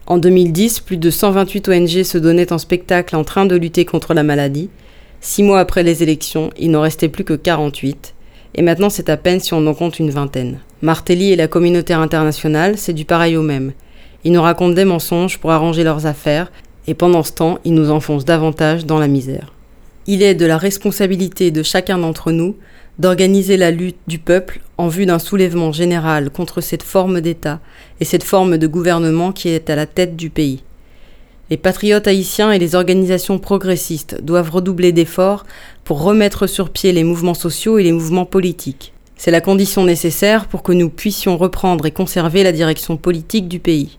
[0.06, 4.14] En 2010, plus de 128 ONG se donnaient en spectacle en train de lutter contre
[4.14, 4.70] la maladie.
[5.20, 8.14] Six mois après les élections, il n'en restait plus que 48.
[8.54, 10.60] Et maintenant, c'est à peine si on en compte une vingtaine.
[10.80, 13.72] Martelly et la communauté internationale, c'est du pareil au même.
[14.24, 16.50] Ils nous racontent des mensonges pour arranger leurs affaires,
[16.86, 19.52] et pendant ce temps, ils nous enfoncent davantage dans la misère.
[20.06, 22.56] Il est de la responsabilité de chacun d'entre nous
[22.98, 27.60] d'organiser la lutte du peuple en vue d'un soulèvement général contre cette forme d'État
[28.00, 30.62] et cette forme de gouvernement qui est à la tête du pays.
[31.50, 35.44] Les patriotes haïtiens et les organisations progressistes doivent redoubler d'efforts
[35.84, 38.92] pour remettre sur pied les mouvements sociaux et les mouvements politiques.
[39.16, 43.58] C'est la condition nécessaire pour que nous puissions reprendre et conserver la direction politique du
[43.58, 43.98] pays.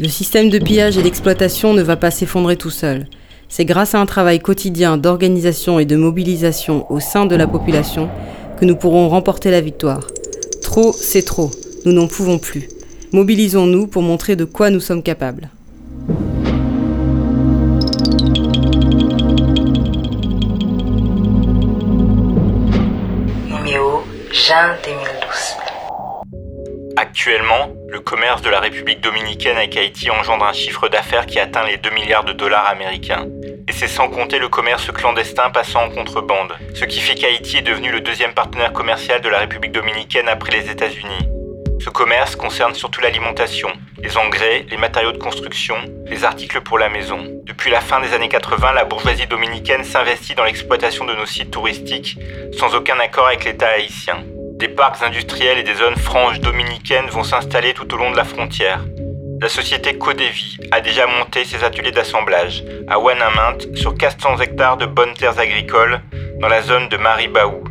[0.00, 3.06] Le système de pillage et d'exploitation ne va pas s'effondrer tout seul.
[3.50, 8.08] C'est grâce à un travail quotidien d'organisation et de mobilisation au sein de la population
[8.58, 10.06] que nous pourrons remporter la victoire.
[10.62, 11.50] Trop, c'est trop.
[11.84, 12.66] Nous n'en pouvons plus.
[13.12, 15.50] Mobilisons-nous pour montrer de quoi nous sommes capables.
[23.50, 24.00] Numéro
[24.32, 25.69] Jean 2012.
[27.02, 31.64] Actuellement, le commerce de la République dominicaine avec Haïti engendre un chiffre d'affaires qui atteint
[31.64, 33.24] les 2 milliards de dollars américains.
[33.66, 37.62] Et c'est sans compter le commerce clandestin passant en contrebande, ce qui fait qu'Haïti est
[37.62, 41.26] devenu le deuxième partenaire commercial de la République dominicaine après les États-Unis.
[41.82, 43.70] Ce commerce concerne surtout l'alimentation,
[44.02, 47.24] les engrais, les matériaux de construction, les articles pour la maison.
[47.44, 51.50] Depuis la fin des années 80, la bourgeoisie dominicaine s'investit dans l'exploitation de nos sites
[51.50, 52.18] touristiques
[52.58, 54.22] sans aucun accord avec l'État haïtien.
[54.60, 58.24] Des parcs industriels et des zones franches dominicaines vont s'installer tout au long de la
[58.24, 58.84] frontière.
[59.40, 64.84] La société Codevi a déjà monté ses ateliers d'assemblage à Wanamint sur 400 hectares de
[64.84, 66.02] bonnes terres agricoles
[66.42, 67.64] dans la zone de Maribaou.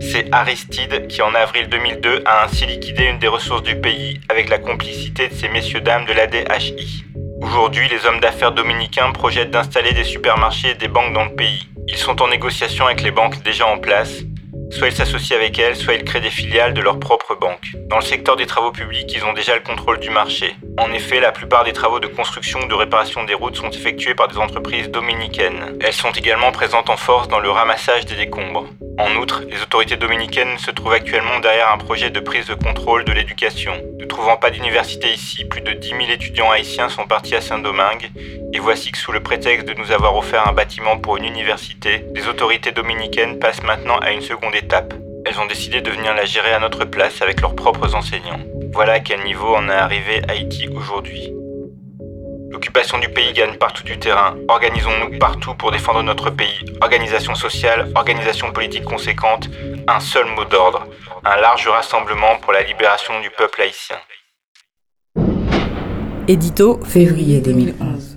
[0.00, 4.48] C'est Aristide qui, en avril 2002, a ainsi liquidé une des ressources du pays avec
[4.48, 7.04] la complicité de ces messieurs-dames de l'ADHI.
[7.42, 11.68] Aujourd'hui, les hommes d'affaires dominicains projettent d'installer des supermarchés et des banques dans le pays.
[11.86, 14.22] Ils sont en négociation avec les banques déjà en place.
[14.70, 17.72] Soit ils s'associent avec elles, soit ils créent des filiales de leurs propres banques.
[17.88, 20.54] Dans le secteur des travaux publics, ils ont déjà le contrôle du marché.
[20.78, 24.14] En effet, la plupart des travaux de construction ou de réparation des routes sont effectués
[24.14, 25.76] par des entreprises dominicaines.
[25.80, 28.66] Elles sont également présentes en force dans le ramassage des décombres.
[29.00, 33.02] En outre, les autorités dominicaines se trouvent actuellement derrière un projet de prise de contrôle
[33.06, 33.72] de l'éducation.
[33.98, 38.10] Ne trouvant pas d'université ici, plus de 10 000 étudiants haïtiens sont partis à Saint-Domingue,
[38.52, 42.04] et voici que sous le prétexte de nous avoir offert un bâtiment pour une université,
[42.14, 44.92] les autorités dominicaines passent maintenant à une seconde étape.
[45.24, 48.40] Elles ont décidé de venir la gérer à notre place avec leurs propres enseignants.
[48.74, 51.32] Voilà à quel niveau en est arrivé Haïti aujourd'hui.
[52.50, 54.34] L'occupation du pays gagne partout du terrain.
[54.48, 56.64] Organisons-nous partout pour défendre notre pays.
[56.80, 59.48] Organisation sociale, organisation politique conséquente,
[59.86, 60.84] un seul mot d'ordre.
[61.24, 63.96] Un large rassemblement pour la libération du peuple haïtien.
[66.26, 68.16] Édito Février 2011.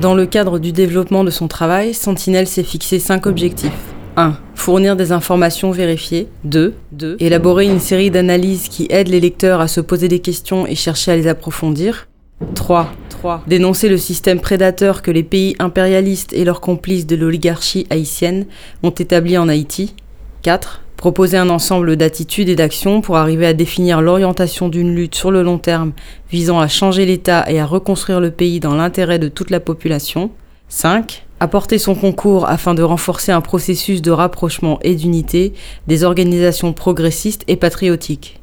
[0.00, 3.72] Dans le cadre du développement de son travail, Sentinelle s'est fixé cinq objectifs.
[4.16, 4.36] 1.
[4.54, 6.28] Fournir des informations vérifiées.
[6.44, 6.74] 2.
[6.92, 7.16] 2.
[7.18, 11.10] Élaborer une série d'analyses qui aident les lecteurs à se poser des questions et chercher
[11.10, 12.06] à les approfondir.
[12.54, 12.92] 3.
[13.08, 13.44] 3.
[13.46, 18.46] Dénoncer le système prédateur que les pays impérialistes et leurs complices de l'oligarchie haïtienne
[18.82, 19.94] ont établi en Haïti.
[20.42, 20.82] 4.
[20.96, 25.42] Proposer un ensemble d'attitudes et d'actions pour arriver à définir l'orientation d'une lutte sur le
[25.42, 25.92] long terme
[26.30, 30.30] visant à changer l'État et à reconstruire le pays dans l'intérêt de toute la population.
[30.68, 31.24] 5.
[31.40, 35.52] Apporter son concours afin de renforcer un processus de rapprochement et d'unité
[35.86, 38.40] des organisations progressistes et patriotiques.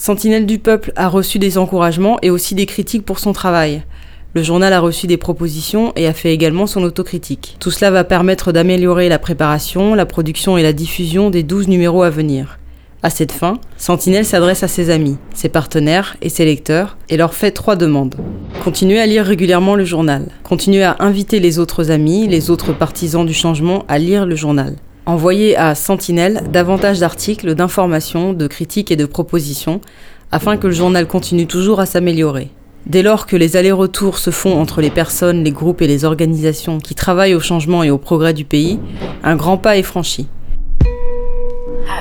[0.00, 3.82] Sentinelle du peuple a reçu des encouragements et aussi des critiques pour son travail.
[4.32, 7.56] Le journal a reçu des propositions et a fait également son autocritique.
[7.58, 12.04] Tout cela va permettre d'améliorer la préparation, la production et la diffusion des 12 numéros
[12.04, 12.60] à venir.
[13.02, 17.34] À cette fin, Sentinelle s'adresse à ses amis, ses partenaires et ses lecteurs et leur
[17.34, 18.14] fait trois demandes.
[18.62, 20.28] Continuez à lire régulièrement le journal.
[20.44, 24.76] Continuez à inviter les autres amis, les autres partisans du changement à lire le journal.
[25.08, 29.80] Envoyez à Sentinelle davantage d'articles, d'informations, de critiques et de propositions
[30.30, 32.50] afin que le journal continue toujours à s'améliorer.
[32.84, 36.76] Dès lors que les allers-retours se font entre les personnes, les groupes et les organisations
[36.76, 38.80] qui travaillent au changement et au progrès du pays,
[39.24, 40.28] un grand pas est franchi.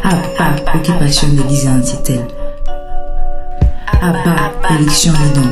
[0.04, 2.16] Abba, occupation de l'identité.
[4.02, 5.48] Abba, élection bidon.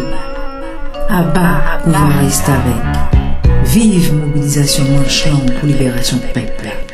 [1.08, 3.64] Abba, pouvoir rester avec.
[3.64, 6.84] Vive mobilisation manche longue pour libération peuple.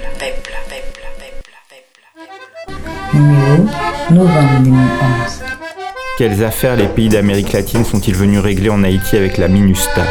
[3.13, 3.65] Numéro
[4.11, 5.43] novembre 2011.
[6.17, 10.05] Quelles affaires les pays d'Amérique latine sont-ils venus régler en Haïti avec la MINUSTA?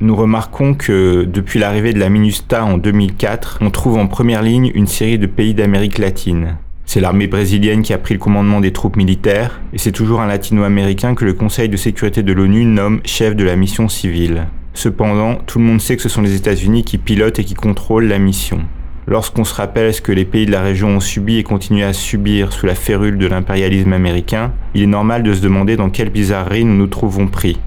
[0.00, 4.72] Nous remarquons que depuis l'arrivée de la MINUSTA en 2004, on trouve en première ligne
[4.74, 6.56] une série de pays d'Amérique latine.
[6.86, 10.26] C'est l'armée brésilienne qui a pris le commandement des troupes militaires, et c'est toujours un
[10.26, 14.46] latino-américain que le Conseil de sécurité de l'ONU nomme chef de la mission civile.
[14.72, 18.08] Cependant, tout le monde sait que ce sont les États-Unis qui pilotent et qui contrôlent
[18.08, 18.60] la mission.
[19.06, 21.92] Lorsqu'on se rappelle ce que les pays de la région ont subi et continuent à
[21.92, 26.08] subir sous la férule de l'impérialisme américain, il est normal de se demander dans quelle
[26.08, 27.58] bizarrerie nous nous trouvons pris.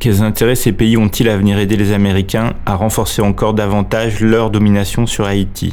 [0.00, 4.50] Quels intérêts ces pays ont-ils à venir aider les Américains à renforcer encore davantage leur
[4.50, 5.72] domination sur Haïti?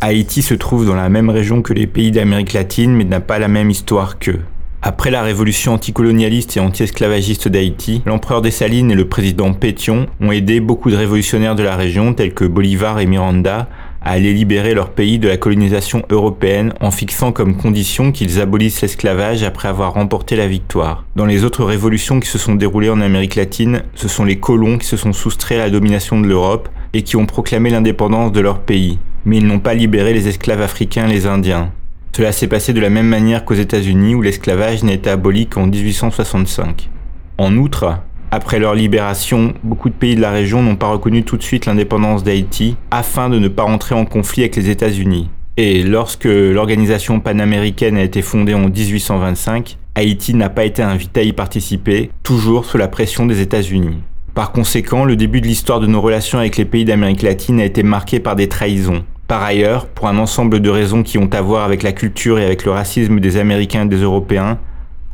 [0.00, 3.38] Haïti se trouve dans la même région que les pays d'Amérique latine mais n'a pas
[3.38, 4.40] la même histoire qu'eux.
[4.82, 10.60] Après la révolution anticolonialiste et anti-esclavagiste d'Haïti, l'empereur Dessalines et le président Pétion ont aidé
[10.60, 13.68] beaucoup de révolutionnaires de la région tels que Bolivar et Miranda
[14.00, 18.80] à aller libérer leur pays de la colonisation européenne en fixant comme condition qu'ils abolissent
[18.80, 21.04] l'esclavage après avoir remporté la victoire.
[21.14, 24.78] Dans les autres révolutions qui se sont déroulées en Amérique latine, ce sont les colons
[24.78, 28.40] qui se sont soustraits à la domination de l'Europe et qui ont proclamé l'indépendance de
[28.40, 28.98] leur pays.
[29.26, 31.70] Mais ils n'ont pas libéré les esclaves africains et les Indiens.
[32.16, 36.90] Cela s'est passé de la même manière qu'aux États-Unis où l'esclavage été aboli qu'en 1865.
[37.38, 37.98] En outre,
[38.32, 41.66] après leur libération, beaucoup de pays de la région n'ont pas reconnu tout de suite
[41.66, 45.30] l'indépendance d'Haïti afin de ne pas entrer en conflit avec les États-Unis.
[45.56, 51.24] Et lorsque l'organisation panaméricaine a été fondée en 1825, Haïti n'a pas été invité à
[51.24, 53.98] y participer, toujours sous la pression des États-Unis.
[54.34, 57.64] Par conséquent, le début de l'histoire de nos relations avec les pays d'Amérique latine a
[57.64, 61.40] été marqué par des trahisons, par ailleurs, pour un ensemble de raisons qui ont à
[61.40, 64.58] voir avec la culture et avec le racisme des Américains et des Européens,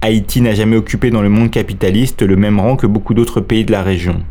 [0.01, 3.67] Haïti n'a jamais occupé dans le monde capitaliste le même rang que beaucoup d'autres pays
[3.67, 4.23] de la région.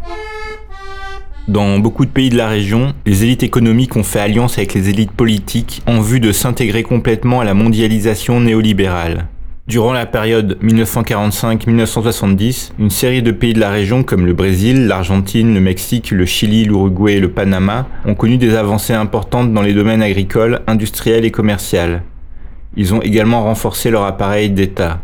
[1.48, 4.90] Dans beaucoup de pays de la région, les élites économiques ont fait alliance avec les
[4.90, 9.28] élites politiques en vue de s'intégrer complètement à la mondialisation néolibérale.
[9.68, 15.56] Durant la période 1945-1970, une série de pays de la région comme le Brésil, l'Argentine,
[15.56, 19.74] le Mexique, le Chili, l'Uruguay et le Panama ont connu des avancées importantes dans les
[19.74, 21.98] domaines agricoles, industriels et commerciaux.
[22.78, 25.02] Ils ont également renforcé leur appareil d'État.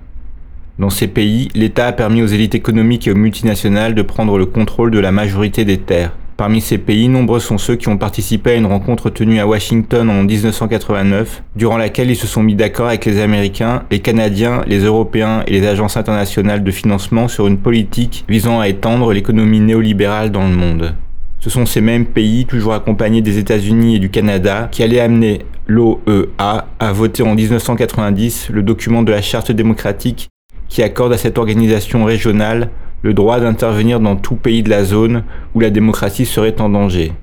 [0.78, 4.46] Dans ces pays, l'État a permis aux élites économiques et aux multinationales de prendre le
[4.46, 6.12] contrôle de la majorité des terres.
[6.42, 10.10] Parmi ces pays, nombreux sont ceux qui ont participé à une rencontre tenue à Washington
[10.10, 14.80] en 1989, durant laquelle ils se sont mis d'accord avec les Américains, les Canadiens, les
[14.80, 20.32] Européens et les agences internationales de financement sur une politique visant à étendre l'économie néolibérale
[20.32, 20.96] dans le monde.
[21.40, 25.46] Ce sont ces mêmes pays, toujours accompagnés des États-Unis et du Canada, qui allaient amener
[25.68, 30.30] l'OEA à voter en 1990 le document de la Charte démocratique
[30.70, 32.70] qui accorde à cette organisation régionale
[33.04, 35.24] le droit d'intervenir dans tout pays de la zone
[35.56, 37.14] où la démocratie serait en danger.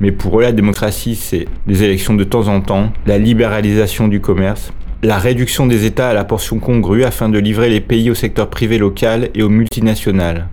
[0.00, 4.20] Mais pour eux, la démocratie, c'est des élections de temps en temps, la libéralisation du
[4.20, 8.14] commerce, la réduction des États à la portion congrue afin de livrer les pays au
[8.14, 10.48] secteur privé local et aux multinationales.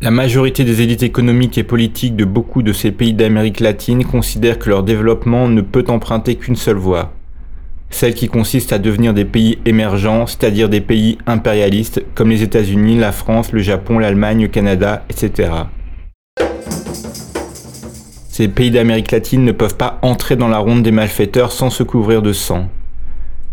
[0.00, 4.58] La majorité des élites économiques et politiques de beaucoup de ces pays d'Amérique latine considèrent
[4.58, 7.12] que leur développement ne peut emprunter qu'une seule voie,
[7.94, 12.98] celle qui consiste à devenir des pays émergents, c'est-à-dire des pays impérialistes comme les États-Unis,
[12.98, 15.52] la France, le Japon, l'Allemagne, le Canada, etc.
[18.28, 21.84] Ces pays d'Amérique latine ne peuvent pas entrer dans la ronde des malfaiteurs sans se
[21.84, 22.68] couvrir de sang.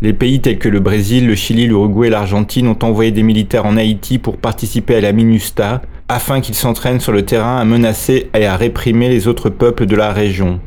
[0.02, 3.68] Les pays tels que le Brésil, le Chili, l'Uruguay et l'Argentine ont envoyé des militaires
[3.68, 8.32] en Haïti pour participer à la MINUSTA, afin qu'ils s'entraînent sur le terrain à menacer
[8.34, 10.60] et à réprimer les autres peuples de la région.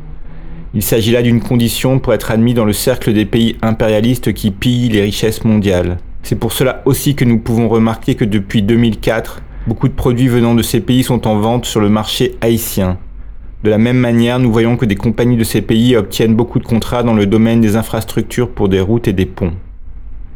[0.76, 4.50] Il s'agit là d'une condition pour être admis dans le cercle des pays impérialistes qui
[4.50, 5.98] pillent les richesses mondiales.
[6.24, 10.54] C'est pour cela aussi que nous pouvons remarquer que depuis 2004, beaucoup de produits venant
[10.56, 12.98] de ces pays sont en vente sur le marché haïtien.
[13.62, 16.66] De la même manière, nous voyons que des compagnies de ces pays obtiennent beaucoup de
[16.66, 19.54] contrats dans le domaine des infrastructures pour des routes et des ponts.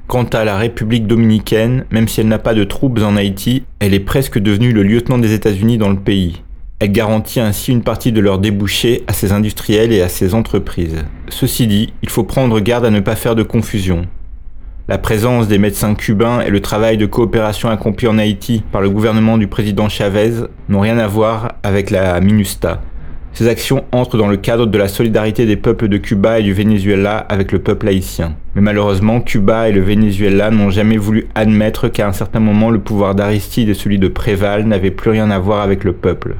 [0.07, 3.93] Quant à la République dominicaine, même si elle n'a pas de troupes en Haïti, elle
[3.93, 6.43] est presque devenue le lieutenant des États-Unis dans le pays.
[6.81, 11.05] Elle garantit ainsi une partie de leurs débouchés à ses industriels et à ses entreprises.
[11.29, 14.07] Ceci dit, il faut prendre garde à ne pas faire de confusion.
[14.87, 18.91] La présence des médecins cubains et le travail de coopération accompli en Haïti par le
[18.91, 22.81] gouvernement du président Chavez n'ont rien à voir avec la MINUSTA,
[23.39, 26.53] ces actions entrent dans le cadre de la solidarité des peuples de Cuba et du
[26.53, 28.35] Venezuela avec le peuple haïtien.
[28.57, 32.81] Mais malheureusement, Cuba et le Venezuela n'ont jamais voulu admettre qu'à un certain moment le
[32.81, 36.35] pouvoir d'Aristide et celui de Préval n'avaient plus rien à voir avec le peuple.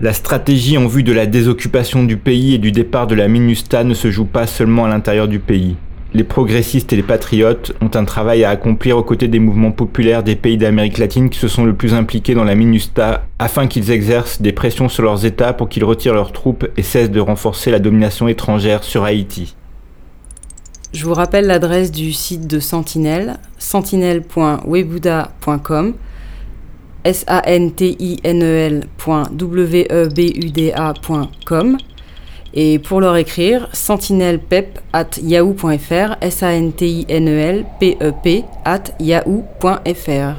[0.00, 3.84] La stratégie en vue de la désoccupation du pays et du départ de la MINUSTA
[3.84, 5.76] ne se joue pas seulement à l'intérieur du pays
[6.12, 10.24] les progressistes et les patriotes ont un travail à accomplir aux côtés des mouvements populaires
[10.24, 13.90] des pays d'Amérique latine qui se sont le plus impliqués dans la MINUSTA afin qu'ils
[13.90, 17.70] exercent des pressions sur leurs États pour qu'ils retirent leurs troupes et cessent de renforcer
[17.70, 19.54] la domination étrangère sur Haïti.
[20.92, 25.94] Je vous rappelle l'adresse du site de Sentinelle, sentinelle.webuda.com,
[27.04, 31.78] s a n t i n e w e b u d acom
[32.52, 40.34] et pour leur écrire, sentinelpep at yahoo.fr, S-A-N-T-I-N-E-L-P-E-P at yahoo.fr.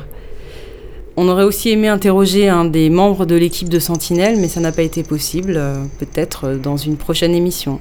[1.15, 4.73] On aurait aussi aimé interroger un des membres de l'équipe de Sentinelle, mais ça n'a
[4.73, 7.79] pas été possible, euh, peut-être dans une prochaine émission.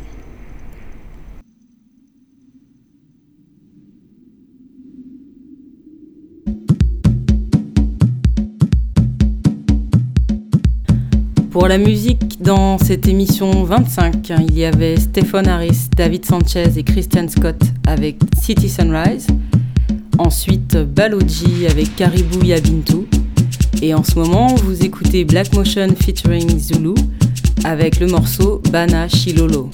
[11.60, 16.82] Pour la musique, dans cette émission 25, il y avait Stephen Harris, David Sanchez et
[16.82, 19.26] Christian Scott avec City Sunrise.
[20.16, 23.06] Ensuite, Baloji avec Caribou Yabintu.
[23.82, 26.94] Et en ce moment, vous écoutez Black Motion featuring Zulu
[27.62, 29.70] avec le morceau Bana Shilolo.